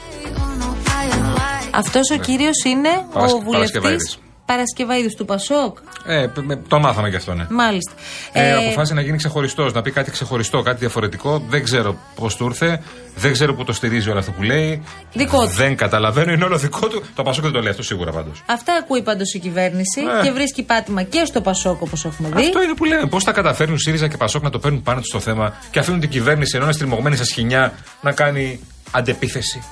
Αυτός 1.70 2.10
ο 2.10 2.16
κύριος 2.16 2.58
είναι 2.64 2.88
Παρασκε- 3.12 3.40
ο 3.40 3.44
βουλευτής 3.44 3.80
Παρασκευαίδης. 3.80 4.18
Παρασκευαίδης 4.46 5.14
του 5.14 5.24
Πασόκ. 5.24 5.76
Ε, 6.06 6.26
π- 6.34 6.38
με- 6.44 6.56
το 6.68 6.78
μάθαμε 6.78 7.10
κι 7.10 7.16
αυτό, 7.16 7.34
ναι. 7.34 7.46
Μάλιστα. 7.50 7.92
Ε, 8.32 8.48
Ε, 8.48 8.52
αποφάσισε 8.52 8.94
να 8.94 9.00
γίνει 9.00 9.16
ξεχωριστός, 9.16 9.72
να 9.72 9.82
πει 9.82 9.90
κάτι 9.90 10.10
ξεχωριστό, 10.10 10.62
κάτι 10.62 10.78
διαφορετικό. 10.78 11.42
Δεν 11.48 11.64
ξέρω 11.64 11.96
πώς 12.14 12.36
του 12.36 12.44
ήρθε. 12.44 12.82
Δεν 13.18 13.32
ξέρω 13.32 13.54
που 13.54 13.64
το 13.64 13.72
στηρίζει 13.72 14.10
όλο 14.10 14.18
αυτό 14.18 14.30
που 14.32 14.42
λέει. 14.42 14.82
Δικό 15.12 15.40
του. 15.40 15.48
Δεν 15.54 15.76
καταλαβαίνω, 15.76 16.32
είναι 16.32 16.44
όλο 16.44 16.58
δικό 16.58 16.88
του. 16.88 17.02
Το 17.14 17.22
Πασόκ 17.22 17.42
δεν 17.42 17.52
το 17.52 17.60
λέει 17.60 17.70
αυτό 17.70 17.82
σίγουρα 17.82 18.10
πάντως. 18.12 18.42
Αυτά 18.46 18.74
ακούει 18.74 19.02
πάντως 19.02 19.34
η 19.34 19.38
κυβέρνηση 19.38 20.00
Ε. 20.20 20.22
και 20.22 20.30
βρίσκει 20.32 20.62
πάτημα 20.62 21.02
και 21.02 21.24
στο 21.24 21.40
Πασόκ 21.40 21.82
όπως 21.82 22.04
έχουμε 22.04 22.28
δει. 22.28 22.40
Αυτό 22.46 22.62
είναι 22.62 22.74
που 22.74 22.84
λέμε. 22.84 23.06
Πώς 23.06 23.24
θα 23.24 23.32
καταφέρνουν 23.32 23.78
ΣΥΡΙΖΑ 23.78 24.08
και 24.08 24.16
Πασόκ 24.16 24.42
να 24.42 24.50
το 24.50 24.58
παίρνουν 24.58 24.82
πάνω 24.82 24.98
τους 25.00 25.08
στο 25.08 25.20
θέμα 25.20 25.54
και 25.70 25.78
αφήνουν 25.78 26.00
την 26.00 26.10
κυβέρνηση 26.10 26.52
ενώ 26.56 26.64
είναι 26.64 26.74
στριμωγμένη 26.74 27.16
σε 27.16 27.24
σχοινιά 27.24 27.72
να 28.00 28.12
κάνει 28.12 28.60
αντεπίθεση. 28.90 29.62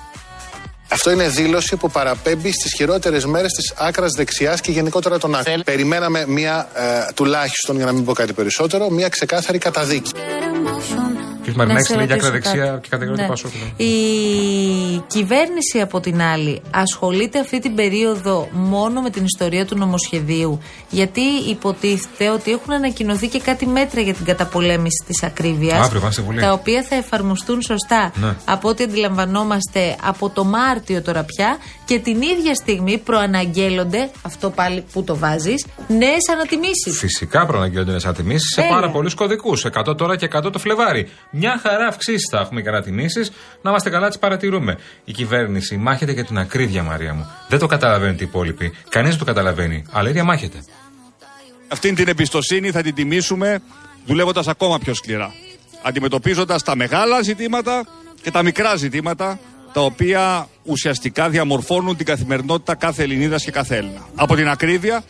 Αυτό 0.94 1.10
είναι 1.10 1.28
δήλωση 1.28 1.76
που 1.76 1.90
παραπέμπει 1.90 2.52
στις 2.52 2.72
χειρότερες 2.76 3.24
μέρες 3.24 3.52
της 3.52 3.72
άκρας 3.76 4.12
δεξιάς 4.16 4.60
και 4.60 4.70
γενικότερα 4.70 5.18
των 5.18 5.34
άκρων. 5.34 5.62
Περιμέναμε 5.64 6.24
μία, 6.26 6.68
ε, 6.74 7.12
τουλάχιστον 7.14 7.76
για 7.76 7.84
να 7.84 7.92
μην 7.92 8.04
πω 8.04 8.12
κάτι 8.12 8.32
περισσότερο, 8.32 8.90
μία 8.90 9.08
ξεκάθαρη 9.08 9.58
καταδίκη. 9.58 10.12
Κύριε 11.44 11.58
Μαρινάκη, 11.58 11.86
σε 11.86 11.94
λέει 11.96 12.06
για 12.06 12.14
ρωτήσω 12.14 12.32
ακραδεξιά 12.32 12.64
κάτι. 12.66 12.80
και 12.80 12.88
κατηγορία 12.90 13.22
Ναι. 13.26 13.34
του 13.34 13.40
Πασόκ. 13.42 13.50
ναι. 13.76 13.84
Η 13.84 13.94
κυβέρνηση 15.06 15.80
από 15.82 16.00
την 16.00 16.22
άλλη 16.22 16.62
ασχολείται 16.70 17.38
αυτή 17.38 17.58
την 17.60 17.74
περίοδο 17.74 18.48
μόνο 18.52 19.00
με 19.00 19.10
την 19.10 19.24
ιστορία 19.24 19.66
του 19.66 19.76
νομοσχεδίου; 19.78 20.58
Γιατί 20.90 21.20
υποτίθεται 21.48 22.30
ότι 22.30 22.50
έχουν 22.52 22.72
ανακοινωθεί 22.72 23.28
και 23.28 23.40
κάτι 23.40 23.66
μέτρα 23.66 24.00
για 24.00 24.14
την 24.14 24.24
καταπολέμηση 24.24 25.04
της 25.06 25.22
ακρίβειας 25.22 25.86
Αύριο 25.86 26.00
πάνε 26.00 26.12
σε 26.12 26.22
Βουλή. 26.22 26.40
τα 26.40 26.52
οποία 26.52 26.82
θα 26.88 26.95
εφαρμοστούν 26.95 27.62
σωστά 27.62 28.12
Ναι. 28.14 28.34
από 28.45 28.69
ό,τι 28.69 28.84
αντιλαμβανόμαστε 28.84 29.97
από 30.02 30.30
το 30.30 30.45
Μάρτιο 30.45 31.02
τώρα 31.02 31.23
πια 31.25 31.56
και 31.84 31.99
την 31.99 32.23
ίδια 32.23 32.54
στιγμή 32.54 32.99
προαναγγέλλονται 32.99 34.10
αυτό 34.23 34.50
πάλι 34.50 34.84
που 34.92 35.04
το 35.04 35.16
βάζεις 35.16 35.66
νέες 35.88 36.28
ανατιμήσεις 36.32 36.99
Φυσικά 36.99 37.47
προαναγγέλλονται 37.47 37.90
νέες 37.90 38.04
ανατιμήσεις 38.04 38.49
σε 38.54 38.60
Τέλεια. 38.60 38.75
πάρα 38.75 38.90
πολλούς 38.90 39.14
κωδικούς. 39.14 39.64
100 39.64 39.97
τώρα 39.97 40.16
και 40.16 40.25
100 40.32 40.50
το 40.52 40.58
Φλεβάρι. 40.58 41.08
Μια 41.36 41.60
χαρά 41.62 41.86
αυξήσεις 41.86 42.28
θα 42.30 42.38
έχουμε 42.38 42.62
και 42.62 42.68
ανατιμήσει. 42.68 43.20
Να 43.62 43.70
είμαστε 43.70 43.90
καλά, 43.90 44.08
τις 44.08 44.18
παρατηρούμε. 44.18 44.78
Η 45.04 45.12
κυβέρνηση 45.12 45.76
μάχεται 45.76 46.12
για 46.12 46.25
την 46.25 46.38
ακρίβεια, 46.38 46.82
Μαρία 46.82 47.14
μου. 47.14 47.30
Δεν 47.49 47.58
το 47.58 47.66
καταλαβαίνουν 47.66 48.14
οι 48.14 48.18
υπόλοιποι. 48.20 48.73
Κανείς 48.88 49.10
δεν 49.10 49.18
το 49.18 49.25
καταλαβαίνει. 49.25 49.84
Αλλά 49.90 50.06
η 50.06 50.10
ίδια 50.10 50.25
μάχεται. 50.25 50.64
Αυτήν 51.68 51.94
την 51.94 52.08
εμπιστοσύνη 52.08 52.70
θα 52.70 52.82
την 52.82 52.94
τιμήσουμε 52.94 53.60
δουλεύοντας 54.06 54.49
ακόμα 54.49 54.78
πιο 54.78 54.94
σκληρά. 54.94 55.32
Αντιμετωπίζοντας 55.82 56.62
τα 56.62 56.76
μεγάλα 56.76 57.23
ζητήματα 57.23 57.86
και 58.23 58.30
τα 58.30 58.42
μικρά 58.42 58.76
ζητήματα 58.76 59.38
τα 59.73 59.80
οποία 59.80 60.49
ουσιαστικά 60.62 61.28
διαμορφώνουν 61.28 61.97
την 61.97 62.06
καθημερινότητα 62.06 62.75
κάθε 62.75 63.02
Ελληνίδας 63.02 63.44
και 63.44 63.50
κάθε 63.50 63.76
Έλληνα. 63.76 64.08
Από 64.14 64.34
την 64.34 64.49
ακρίβεια, 64.49 65.02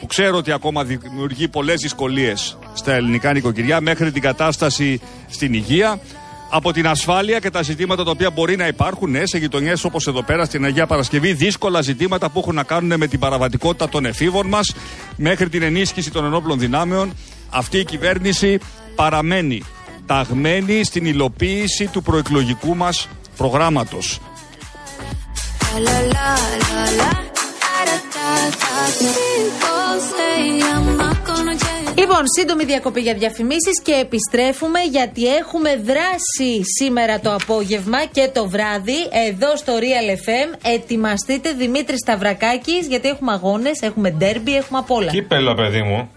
που 0.00 0.06
ξέρω 0.06 0.36
ότι 0.36 0.52
ακόμα 0.52 0.84
δημιουργεί 0.84 1.48
πολλές 1.48 1.80
δυσκολίες 1.80 2.58
στα 2.74 2.92
ελληνικά 2.92 3.32
νοικοκυριά, 3.32 3.80
μέχρι 3.80 4.12
την 4.12 4.22
κατάσταση 4.22 5.00
στην 5.28 5.52
υγεία, 5.52 6.00
από 6.50 6.72
την 6.72 6.86
ασφάλεια 6.86 7.38
και 7.38 7.50
τα 7.50 7.62
ζητήματα 7.62 8.04
τα 8.04 8.10
οποία 8.10 8.30
μπορεί 8.30 8.56
να 8.56 8.66
υπάρχουν 8.66 9.10
ναι, 9.10 9.26
σε 9.26 9.38
γειτονιές 9.38 9.84
όπως 9.84 10.06
εδώ 10.06 10.22
πέρα 10.22 10.44
στην 10.44 10.64
Αγία 10.64 10.86
Παρασκευή, 10.86 11.32
δύσκολα 11.32 11.80
ζητήματα 11.80 12.28
που 12.28 12.38
έχουν 12.38 12.54
να 12.54 12.62
κάνουν 12.62 12.98
με 12.98 13.06
την 13.06 13.18
παραβατικότητα 13.18 13.88
των 13.88 14.04
εφήβων 14.04 14.46
μας, 14.46 14.74
μέχρι 15.16 15.48
την 15.48 15.62
ενίσχυση 15.62 16.10
των 16.10 16.24
ενόπλων 16.24 16.58
δυνάμεων. 16.58 17.12
Αυτή 17.50 17.78
η 17.78 17.84
κυβέρνηση 17.84 18.58
παραμένει 18.94 19.62
ταγμένη 20.06 20.84
στην 20.84 21.04
υλοποίηση 21.04 21.86
του 21.86 22.02
προεκλογικού 22.02 22.76
μας 22.76 23.08
προγράμματος. 23.36 24.20
La, 28.28 28.34
la, 28.34 28.44
la, 28.44 28.46
la, 28.46 28.60
da, 28.60 28.68
da, 28.68 28.84
da, 28.98 29.08
da. 29.08 29.26
People 29.40 29.94
say 30.16 30.40
I'm 30.72 30.86
not 31.02 31.18
gonna 31.28 31.54
change. 31.64 31.98
Λοιπόν, 31.98 32.22
σύντομη 32.38 32.64
διακοπή 32.64 33.00
για 33.00 33.14
διαφημίσεις 33.14 33.82
και 33.82 33.92
επιστρέφουμε 33.92 34.80
γιατί 34.90 35.26
έχουμε 35.34 35.76
δράση 35.76 36.60
σήμερα 36.78 37.20
το 37.20 37.34
απόγευμα 37.34 38.04
και 38.04 38.30
το 38.34 38.48
βράδυ 38.48 38.98
εδώ 39.28 39.56
στο 39.56 39.72
Real 39.78 40.08
FM. 40.28 40.58
Ετοιμαστείτε 40.74 41.52
Δημήτρη 41.52 41.96
Σταυρακάκης 41.98 42.86
γιατί 42.86 43.08
έχουμε 43.08 43.32
αγώνες, 43.32 43.80
έχουμε 43.80 44.10
ντέρμπι, 44.10 44.56
έχουμε 44.56 44.78
απ' 44.78 44.90
όλα. 44.90 45.10
Κύπελο, 45.10 45.54
παιδί 45.54 45.82
μου. 45.82 46.10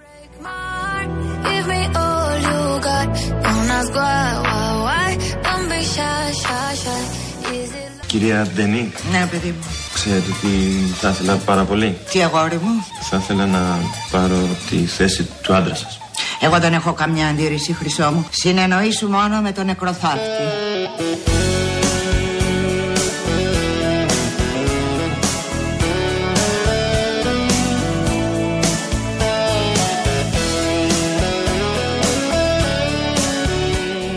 Give 1.43 1.67
me 1.73 1.81
all 2.03 2.33
you 2.47 2.59
got. 2.89 3.07
Don't 3.45 3.69
ask 3.79 3.91
why, 4.01 4.23
why, 4.45 4.67
why. 4.85 5.09
Don't 5.45 5.67
be 5.71 5.81
shy, 5.95 6.25
shy, 6.43 6.71
shy. 6.83 7.01
Is 7.53 7.71
it 7.83 8.05
Κυρία 8.07 8.47
Ντενή, 8.55 8.91
Ναι, 9.11 9.27
παιδί 9.31 9.47
μου. 9.47 9.80
Ξέρετε 10.03 10.31
τι 10.41 10.47
θα 10.99 11.09
ήθελα 11.09 11.35
πάρα 11.35 11.63
πολύ. 11.63 11.97
Τι 12.11 12.23
αγόρι 12.23 12.55
μου; 12.63 12.85
Θα 13.09 13.17
ήθελα 13.17 13.45
να 13.45 13.79
πάρω 14.11 14.47
τη 14.69 14.85
θέση 14.85 15.27
του 15.41 15.53
άντρα 15.53 15.75
σας. 15.75 15.99
Εγώ 16.39 16.59
δεν 16.59 16.73
έχω 16.73 16.93
καμιά 16.93 17.27
αντίρρηση, 17.27 17.73
Χρυσό 17.73 18.11
μου. 18.11 18.27
Συνεννοήσου 18.29 19.09
μόνο 19.09 19.41
με 19.41 19.51
τον 19.51 19.65
νεκροθάφτη. 19.65 20.19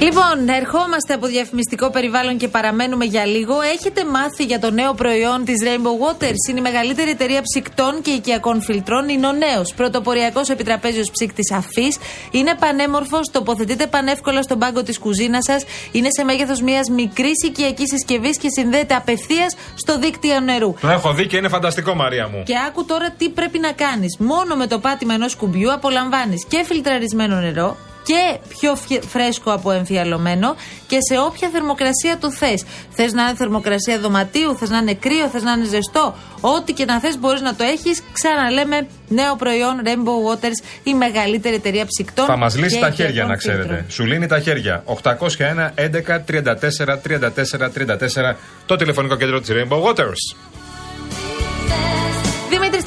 Λοιπόν, 0.05 0.49
ερχόμαστε 0.49 1.14
από 1.14 1.27
διαφημιστικό 1.27 1.90
περιβάλλον 1.90 2.37
και 2.37 2.49
παραμένουμε 2.49 3.05
για 3.05 3.25
λίγο. 3.27 3.61
Έχετε 3.61 4.05
μάθει 4.05 4.45
για 4.45 4.59
το 4.59 4.71
νέο 4.71 4.95
προϊόν 4.95 5.45
της 5.45 5.57
Rainbow 5.64 5.95
Waters; 6.05 6.43
Είναι 6.51 6.59
η 6.59 6.62
μεγαλύτερη 6.62 7.11
εταιρεία 7.11 7.43
ψυκτών 7.43 8.03
και 8.03 8.11
οικιακών 8.11 8.62
φιλτρών. 8.62 9.09
Είναι 9.09 9.27
ο 9.27 9.33
νέος 9.33 9.75
πρωτοποριακός 9.75 10.49
επιτραπέζιος 10.49 11.11
ψύκτης 11.11 11.53
αφής. 11.53 11.99
Είναι 12.31 12.55
πανέμορφος, 12.59 13.31
τοποθετείται 13.31 13.87
πανεύκολα 13.87 14.43
στον 14.43 14.59
πάγκο 14.59 14.83
της 14.83 14.99
κουζίνας 14.99 15.45
σας. 15.45 15.64
Είναι 15.93 16.09
σε 16.17 16.25
μέγεθος 16.25 16.61
μιας 16.61 16.88
μικρής 16.88 17.43
οικιακής 17.47 17.88
συσκευής 17.88 18.38
και 18.38 18.49
συνδέεται 18.51 18.95
απευθείας 18.95 19.57
στο 19.75 19.99
δίκτυο 19.99 20.40
νερού. 20.40 20.75
Το 20.81 20.88
έχω 20.88 21.12
δει 21.12 21.27
και 21.27 21.37
είναι 21.37 21.49
φανταστικό, 21.49 21.95
Μαρία 21.95 22.29
μου. 22.29 22.43
Και 22.43 22.55
άκου 22.69 22.85
τώρα 22.85 23.11
τι 23.19 23.29
πρέπει 23.29 23.59
να 23.59 23.73
κάνεις. 23.73 24.17
Μόνο 24.19 24.55
με 24.57 24.67
το 24.67 24.79
πάτημα 24.79 25.14
ενός 25.14 25.37
κουμπιού 25.37 25.73
απολαμβάνεις 25.73 26.45
και 26.49 26.64
φιλτραρισμένο 26.64 27.37
νερό 27.37 27.77
και 28.05 28.38
πιο 28.49 28.77
φυ- 28.77 29.03
φρέσκο 29.09 29.53
από 29.53 29.71
εμφιαλωμένο 29.71 30.57
και 30.87 30.99
σε 31.11 31.19
όποια 31.19 31.49
θερμοκρασία 31.53 32.19
το 32.21 32.33
θες. 32.33 32.64
Θες 32.90 33.12
να 33.12 33.23
είναι 33.23 33.35
θερμοκρασία 33.35 33.99
δωματίου, 33.99 34.57
θες 34.57 34.71
να 34.71 34.79
είναι 34.79 34.95
κρύο, 34.95 35.29
θες 35.29 35.43
να 35.43 35.53
είναι 35.53 35.64
ζεστό. 35.64 36.14
Ό,τι 36.40 36.73
και 36.73 36.85
να 36.85 37.01
θες 37.01 37.19
μπορείς 37.19 37.40
να 37.40 37.55
το 37.55 37.64
έχεις. 37.64 38.03
Ξαναλέμε 38.12 38.87
νέο 39.09 39.37
προϊόν 39.37 39.75
Rainbow 39.85 40.19
Waters, 40.35 40.59
η 40.83 40.95
μεγαλύτερη 40.95 41.55
εταιρεία 41.55 41.87
ψυκτών. 41.87 42.27
Θα 42.27 42.37
μας 42.37 42.57
λύσει 42.57 42.75
και 42.75 42.81
τα 42.81 42.90
χέρια, 42.90 43.09
οικιακών 43.11 43.31
να 43.31 43.37
ξέρετε. 43.37 43.62
φίλτρων. 43.62 43.85
Σου 43.90 44.05
λύνει 44.05 44.27
τα 44.27 44.40
χέρια. 44.40 44.83
801 44.85 45.73
11 45.75 46.21
34 46.25 46.99
34 47.03 47.71
34 47.71 48.37
το 48.67 48.77
τηλεφωνικό 48.77 49.17
κέντρο 49.17 49.40
της 49.40 49.51
Rainbow 49.53 49.83
Waters. 49.83 50.37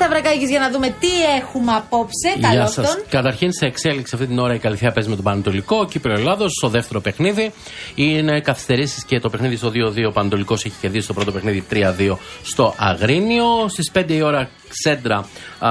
Δημήτρη 0.07 0.29
Σταυρακάκης 0.29 0.49
για 0.49 0.59
να 0.59 0.71
δούμε 0.71 0.95
τι 0.99 1.07
έχουμε 1.41 1.71
απόψε. 1.71 2.33
Γεια 2.37 2.49
Καλώ 2.49 2.67
σας. 2.67 2.75
τον. 2.75 3.03
Καταρχήν, 3.09 3.51
σε 3.53 3.65
εξέλιξη 3.65 4.15
αυτή 4.15 4.27
την 4.27 4.39
ώρα 4.39 4.53
η 4.53 4.57
Καλυθέα 4.57 4.91
παίζει 4.91 5.09
με 5.09 5.15
τον 5.15 5.23
Πανετολικό. 5.23 5.85
Κύπρο 5.85 6.13
Ελλάδος 6.13 6.51
στο 6.57 6.67
δεύτερο 6.67 7.01
παιχνίδι. 7.01 7.51
Είναι 7.95 8.41
καθυστερήσεις 8.41 9.05
και 9.05 9.19
το 9.19 9.29
παιχνίδι 9.29 9.55
στο 9.55 9.69
2-2. 9.69 10.07
Ο 10.07 10.11
Πανετολικός 10.11 10.65
έχει 10.65 10.75
κερδίσει 10.81 11.07
το 11.07 11.13
πρώτο 11.13 11.31
παιχνίδι 11.31 11.65
3-2 11.71 12.17
στο 12.43 12.73
Αγρίνιο. 12.77 13.45
Στις 13.67 13.91
5 13.93 14.13
η 14.13 14.21
ώρα 14.21 14.49
Ξέντρα 14.69 15.27
α, 15.59 15.69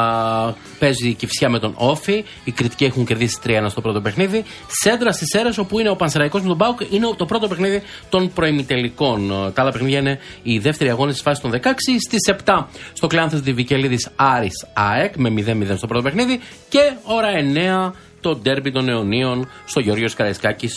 παίζει 0.79 1.09
η 1.09 1.14
Κυφσιά 1.14 1.49
με 1.49 1.59
τον 1.59 1.72
Όφη. 1.77 2.25
Οι 2.44 2.51
κριτικοί 2.51 2.85
έχουν 2.85 3.05
κερδίσει 3.05 3.38
3-1 3.46 3.66
στο 3.68 3.81
πρώτο 3.81 4.01
παιχνίδι. 4.01 4.44
Σέντρα 4.66 5.12
στις 5.12 5.33
Έρε, 5.33 5.49
όπου 5.59 5.79
είναι 5.79 5.88
ο 5.90 5.96
Πανσεραϊκός 5.96 6.40
με 6.40 6.49
τον 6.49 6.57
Μπάουκ, 6.57 6.81
είναι 6.90 7.07
το 7.16 7.25
πρώτο 7.25 7.49
παιχνίδι 7.49 7.83
των 8.09 8.33
προημιτελικών. 8.33 9.31
Ε, 9.31 9.51
Τα 9.51 9.62
άλλα 9.62 9.70
παιχνίδια 9.70 9.99
είναι 9.99 10.18
η 10.42 10.59
δεύτερη 10.59 10.90
αγώνιση 10.90 11.16
τη 11.16 11.22
φάση 11.22 11.40
των 11.40 11.51
16. 11.51 11.99
Στις 12.07 12.35
7 12.44 12.66
στο 12.92 13.07
Κλάνθε 13.07 13.37
Διβικελίδης 13.37 14.09
Άρης 14.16 14.66
ΑΕΚ 14.72 15.16
με 15.16 15.29
0-0 15.31 15.77
στο 15.77 15.87
πρώτο 15.87 16.03
παιχνίδι. 16.03 16.40
Και 16.68 16.92
ώρα 17.03 17.29
9 17.33 17.92
το 18.20 18.37
ντέρμπι 18.37 18.70
των 18.70 18.88
αιωνίων 18.88 19.48
στο 19.64 19.81
Γεωργίος 19.81 20.14
Καραϊσκάκης, 20.14 20.74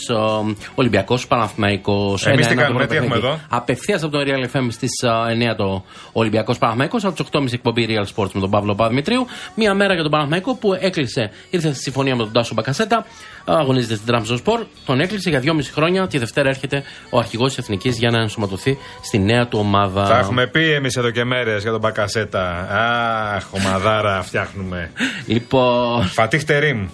Ολυμπιακός 0.74 1.26
Παναθυμαϊκό. 1.26 2.18
Εμείς 2.24 2.46
τι 2.46 2.54
κάνουμε, 2.54 2.86
τι 2.86 2.96
έχουμε 2.96 3.16
εδώ; 3.16 3.40
Απευθείας 3.48 4.02
από 4.02 4.12
τον 4.12 4.22
Real 4.26 4.56
FM 4.56 4.66
στις 4.70 4.90
9 5.28 5.54
το 5.56 5.84
Ολυμπιακός 6.12 6.58
Παναθυμαϊκό, 6.58 6.96
από 7.02 7.12
τις 7.12 7.26
8.30 7.32 7.52
εκπομπή 7.52 7.86
Real 7.88 8.04
Sports 8.14 8.30
με 8.32 8.40
τον 8.40 8.50
Παύλο 8.50 8.74
Παδημητρίου. 8.74 9.26
Μία 9.54 9.74
μέρα 9.74 9.92
για 9.92 10.02
τον 10.02 10.10
Παναθυμαϊκό 10.10 10.54
που 10.54 10.78
έκλεισε, 10.80 11.30
ήρθε 11.50 11.72
στη 11.72 11.82
συμφωνία 11.82 12.16
με 12.16 12.22
τον 12.22 12.32
Τάσο 12.32 12.54
Μπακασέτα, 12.54 13.06
αγωνίζεται 13.44 13.94
στην 13.94 14.06
Τραμζο 14.06 14.38
Sport. 14.44 14.64
Τον 14.86 15.00
έκλεισε 15.00 15.30
για 15.30 15.40
2,5 15.40 15.70
χρόνια. 15.72 16.06
Τη 16.06 16.18
Δευτέρα 16.18 16.48
έρχεται 16.48 16.82
ο 17.10 17.18
αρχηγός 17.18 17.48
της 17.48 17.58
Εθνικής 17.58 17.98
για 17.98 18.10
να 18.10 18.20
ενσωματωθεί 18.20 18.78
στη 19.02 19.18
νέα 19.18 19.46
του 19.46 19.58
ομάδα. 19.58 20.08
Τα 20.08 20.18
έχουμε 20.18 20.46
πει 20.46 20.72
εμείς 20.72 20.96
εδώ 20.96 21.10
και 21.10 21.24
μέρες 21.24 21.62
για 21.62 21.70
τον 21.70 21.80
Μπακασέτα. 21.80 22.68
Αχ, 23.34 23.44
ομαδάρα 23.52 24.22
φτιάχνουμε. 24.22 24.90
Λοιπόν. 25.26 26.06
Φατίχ 26.06 26.44
Τερίμ. 26.44 26.88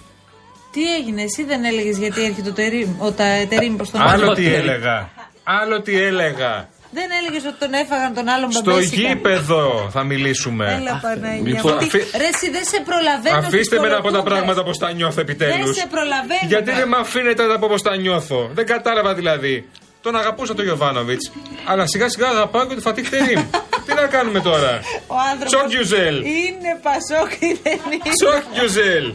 Τι 0.77 0.83
έγινε, 0.99 1.21
εσύ 1.21 1.43
δεν 1.43 1.65
έλεγες 1.65 1.97
γιατί 1.97 2.19
έρχεται 2.23 2.49
το 2.49 2.53
τερίμ, 2.53 2.89
ο 3.01 3.11
τα 3.11 3.25
τερίμ 3.49 3.75
προς 3.75 3.89
τον 3.91 4.01
Άλλο 4.01 4.23
άλλο. 4.23 4.33
τι 4.33 4.53
έλεγα. 4.53 5.09
Άλλο 5.43 5.81
τι 5.81 5.93
έλεγα. 6.01 6.69
Δεν 6.91 7.07
έλεγες 7.19 7.43
ότι 7.45 7.57
τον 7.59 7.73
έφαγαν 7.73 8.13
τον 8.13 8.27
άλλον 8.27 8.51
Στο 8.51 8.61
μπαμπέσικα. 8.71 8.95
γήπεδο 9.07 9.89
θα 9.93 10.03
μιλήσουμε. 10.03 10.65
Έλα 10.79 10.99
Παναγία. 11.01 11.41
Λοιπόν, 11.53 11.71
μου. 11.73 11.77
Τι- 11.79 11.85
αφή- 11.85 12.15
Ρε, 12.21 12.27
εσύ 12.33 12.49
δεν 12.55 12.63
σε 12.71 12.79
προλαβαίνω. 12.89 13.37
Αφήστε 13.37 13.63
στις 13.63 13.79
με 13.79 13.87
να 13.87 13.95
πω 13.95 14.01
τα 14.01 14.01
κολοτούμπες. 14.01 14.31
πράγματα 14.33 14.63
πώ 14.63 14.77
τα 14.77 14.91
νιώθω 14.91 15.19
επιτέλους. 15.21 15.55
Δεν 15.65 15.73
σε 15.73 15.87
προλαβαίνω. 15.95 16.45
Γιατί 16.53 16.71
δεν 16.79 16.87
με 16.87 16.97
αφήνετε 17.05 17.43
να 17.51 17.59
πω 17.59 17.67
πώ 17.73 17.81
τα 17.81 17.95
νιώθω. 17.95 18.49
Δεν 18.53 18.65
κατάλαβα 18.65 19.13
δηλαδή. 19.13 19.55
Τον 20.01 20.15
αγαπούσα 20.15 20.53
τον 20.55 20.65
Γιωβάνοβιτς. 20.65 21.31
Αλλά 21.65 21.87
σιγά 21.87 22.09
σιγά 22.09 22.27
αγαπάω 22.27 22.65
και 22.67 22.73
τον 22.73 22.81
Φατίχ 22.87 23.09
Τερίμ. 23.09 23.41
Τι 23.85 23.93
να 23.93 24.05
κάνουμε 24.15 24.39
τώρα; 24.39 24.71
Ο 25.07 25.15
άνθρωπος 25.31 25.51
Çok 25.53 25.69
güzel. 25.69 26.15
Είναι 26.15 26.71
πασόκ 26.87 27.31
ή 27.49 27.59
δεν 27.63 27.79
είναι. 27.93 28.11
Τσοκ 28.19 28.43
güzel. 28.57 29.13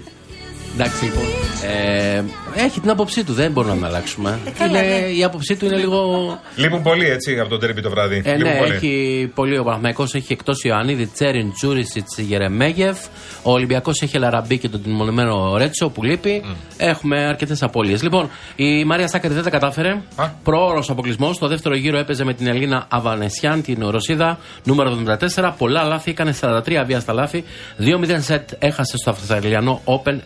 Εντάξει 0.75 1.05
λοιπόν. 1.05 1.27
Ε, 1.63 2.23
έχει 2.55 2.81
την 2.81 2.91
άποψή 2.91 3.25
του, 3.25 3.33
δεν 3.33 3.53
μπορούμε 3.53 3.73
να 3.73 3.79
την 3.79 3.87
αλλάξουμε. 3.87 4.39
καλά, 4.59 4.85
είναι, 4.85 4.99
ναι. 4.99 5.07
Η 5.07 5.25
άποψή 5.25 5.57
του 5.57 5.67
είναι 5.67 5.77
λίγο. 5.77 6.41
Λείπουν 6.57 6.83
πολύ 6.83 7.07
έτσι 7.07 7.39
από 7.39 7.49
τον 7.49 7.61
ντέρμπι 7.61 7.83
το 7.83 7.91
βράδυ. 7.91 8.23
Ε, 8.25 8.37
Λείπουν 8.37 8.53
ναι, 8.53 8.59
πολύ. 8.59 8.73
έχει 8.75 9.31
πολύ 9.35 9.59
ο 9.59 9.65
Παναθηναϊκό. 9.65 10.03
Έχει 10.13 10.33
εκτός 10.33 10.63
Ιωαννίδη, 10.65 11.07
Τσέριν, 11.07 11.53
Τζούριτσιτς, 11.53 12.19
Γερεμέγεφ. 12.19 12.99
Ο 13.43 13.53
Ολυμπιακός 13.53 14.03
έχει 14.03 14.19
Ελ 14.19 14.29
Αραμπί 14.29 14.59
και 14.59 14.69
τον 14.69 14.83
τιμωρημένο 14.83 15.57
Ρέτσο 15.57 15.89
που 15.89 16.03
λείπει. 16.03 16.43
Έχουμε 16.77 17.25
αρκετές 17.27 17.63
απώλειες. 17.63 18.03
Λοιπόν, 18.03 18.31
η 18.57 18.85
Μαρία 18.85 19.09
Σάκαρη 19.09 19.35
δεν 19.35 19.43
τα 19.43 19.51
κατάφερε. 19.51 20.03
Προώρος 20.43 20.91
αποκλεισμός. 20.91 21.37
Στο 21.37 21.49
δεύτερο 21.49 21.75
γύρο 21.77 21.99
έπαιζε 21.99 22.25
με 22.25 22.35
την 22.35 22.47
Ελίνα 22.47 22.87
Αβανεσιάν, 22.89 23.63
την 23.63 23.89
Ρωσίδα, 23.89 24.39
νούμερο 24.65 24.91
74. 25.35 25.55
Πολλά 25.59 25.83
λάθη, 25.83 26.11
έκανε 26.11 26.35
43 26.41 26.75
αβίαστα 26.75 27.13
λάθη. 27.13 27.45
2-0 27.79 27.85
σετ 28.19 28.51
έχασε 28.59 28.97
στο 28.97 29.11
Αυστραλιανό 29.11 29.81
Open 29.85 30.17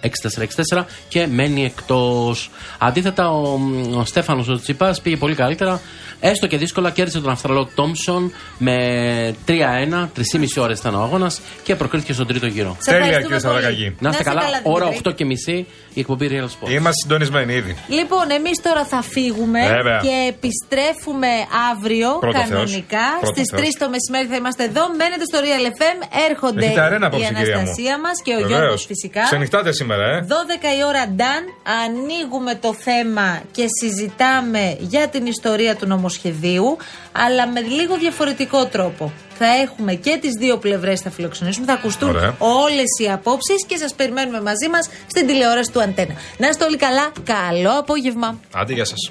6-4-6-4 0.74 0.84
και 1.08 1.26
μένει 1.26 1.64
εκτός. 1.64 2.15
Αντίθετα, 2.79 3.31
ο, 3.31 3.59
ο 3.96 4.05
Στέφανος 4.05 4.48
ο 4.48 4.61
Τσιπάς 4.61 5.00
πήγε 5.00 5.16
πολύ 5.16 5.35
καλύτερα. 5.35 5.81
Έστω 6.20 6.46
και 6.46 6.57
δύσκολα 6.57 6.90
κέρδισε 6.90 7.20
τον 7.20 7.31
Αυστραλό 7.31 7.68
Τόμψον 7.74 8.33
με 8.59 8.74
3-1. 9.48 9.52
3,5 9.52 10.09
ώρες 10.59 10.79
ήταν 10.79 10.94
ο 10.94 11.02
αγώνας 11.02 11.40
και 11.62 11.74
προκρίθηκε 11.74 12.12
στον 12.12 12.26
τρίτο 12.26 12.46
γύρο. 12.46 12.76
Σε 12.81 12.90
Τέλεια, 12.90 13.07
ευχαριστούμε 13.07 13.37
κύριε 13.37 13.50
πολύ. 13.50 13.62
Σταυρακάκη. 13.62 13.83
Να 13.85 13.88
είστε 13.90 14.05
Να 14.05 14.11
είστε 14.11 14.22
καλά, 14.22 14.40
καλά, 14.40 14.61
ώρα 14.62 14.87
Δημήτρη. 14.88 15.11
8 15.12 15.14
και 15.16 15.24
μισή 15.24 15.66
η 15.94 16.00
εκπομπή 16.00 16.26
Real 16.33 16.48
Sport. 16.55 16.70
Είμαστε 16.70 17.00
συντονισμένοι 17.02 17.52
ήδη. 17.55 17.76
Λοιπόν, 17.98 18.31
εμείς 18.38 18.57
τώρα 18.62 18.85
θα 18.85 19.00
φύγουμε 19.02 19.61
Βέβαια. 19.76 19.98
και 20.07 20.14
επιστρέφουμε 20.35 21.33
αύριο 21.72 22.09
Πρώτο 22.26 22.38
κανονικά. 22.40 23.07
Θεός. 23.20 23.31
Στι 23.33 23.42
Πρώτο 23.50 23.62
3 23.62 23.64
Θεός. 23.64 23.74
το 23.83 23.87
μεσημέρι 23.94 24.26
θα 24.33 24.37
είμαστε 24.40 24.62
εδώ. 24.70 24.83
Μένετε 25.00 25.24
στο 25.31 25.38
Real 25.46 25.64
FM. 25.76 25.98
Έρχονται 26.29 26.64
Έχετε 26.66 26.83
αρένα 26.88 27.05
η 27.07 27.09
απόψε, 27.11 27.26
κυρία 27.26 27.42
μου. 27.42 27.61
Αναστασία 27.61 27.94
μας 28.05 28.16
και 28.24 28.33
ο 28.38 28.40
Βεβαίως. 28.40 28.50
Γιώργος 28.59 28.83
φυσικά. 28.90 29.22
Ξενυχτάτε 29.31 29.70
σήμερα, 29.81 30.05
ε. 30.14 30.16
12 30.35 30.70
η 30.81 30.83
ώρα 30.90 31.02
Νταν, 31.16 31.42
ανοίγουμε 32.06 32.54
το 32.54 32.74
θέμα 32.74 33.42
και 33.50 33.64
συζητάμε 33.80 34.76
για 34.80 35.08
την 35.08 35.26
ιστορία 35.26 35.76
του 35.76 35.86
νομοσχεδίου, 35.86 36.76
αλλά 37.12 37.46
με 37.46 37.60
λίγο 37.60 37.96
διαφορετικό 37.96 38.66
τρόπο. 38.66 39.12
Θα 39.38 39.46
έχουμε 39.46 39.94
και 39.94 40.18
τις 40.20 40.32
δύο 40.38 40.58
πλευρές 40.58 41.00
θα 41.00 41.10
φιλοξενήσουμε, 41.10 41.66
θα 41.66 41.72
ακουστούν 41.72 42.08
Ωραία. 42.08 42.34
όλες 42.38 42.98
οι 43.02 43.10
απόψεις 43.10 43.66
και 43.66 43.76
σας 43.76 43.94
περιμένουμε 43.94 44.40
μαζί 44.40 44.68
μας 44.68 44.90
στην 45.06 45.26
τηλεόραση 45.26 45.72
του 45.72 45.82
Αντένα. 45.82 46.14
Να 46.38 46.48
είστε 46.48 46.64
όλοι 46.64 46.76
καλά, 46.76 47.12
καλό 47.24 47.78
απόγευμα. 47.78 48.40
Άντε, 48.54 48.72
γεια 48.72 48.84
σας. 48.84 49.10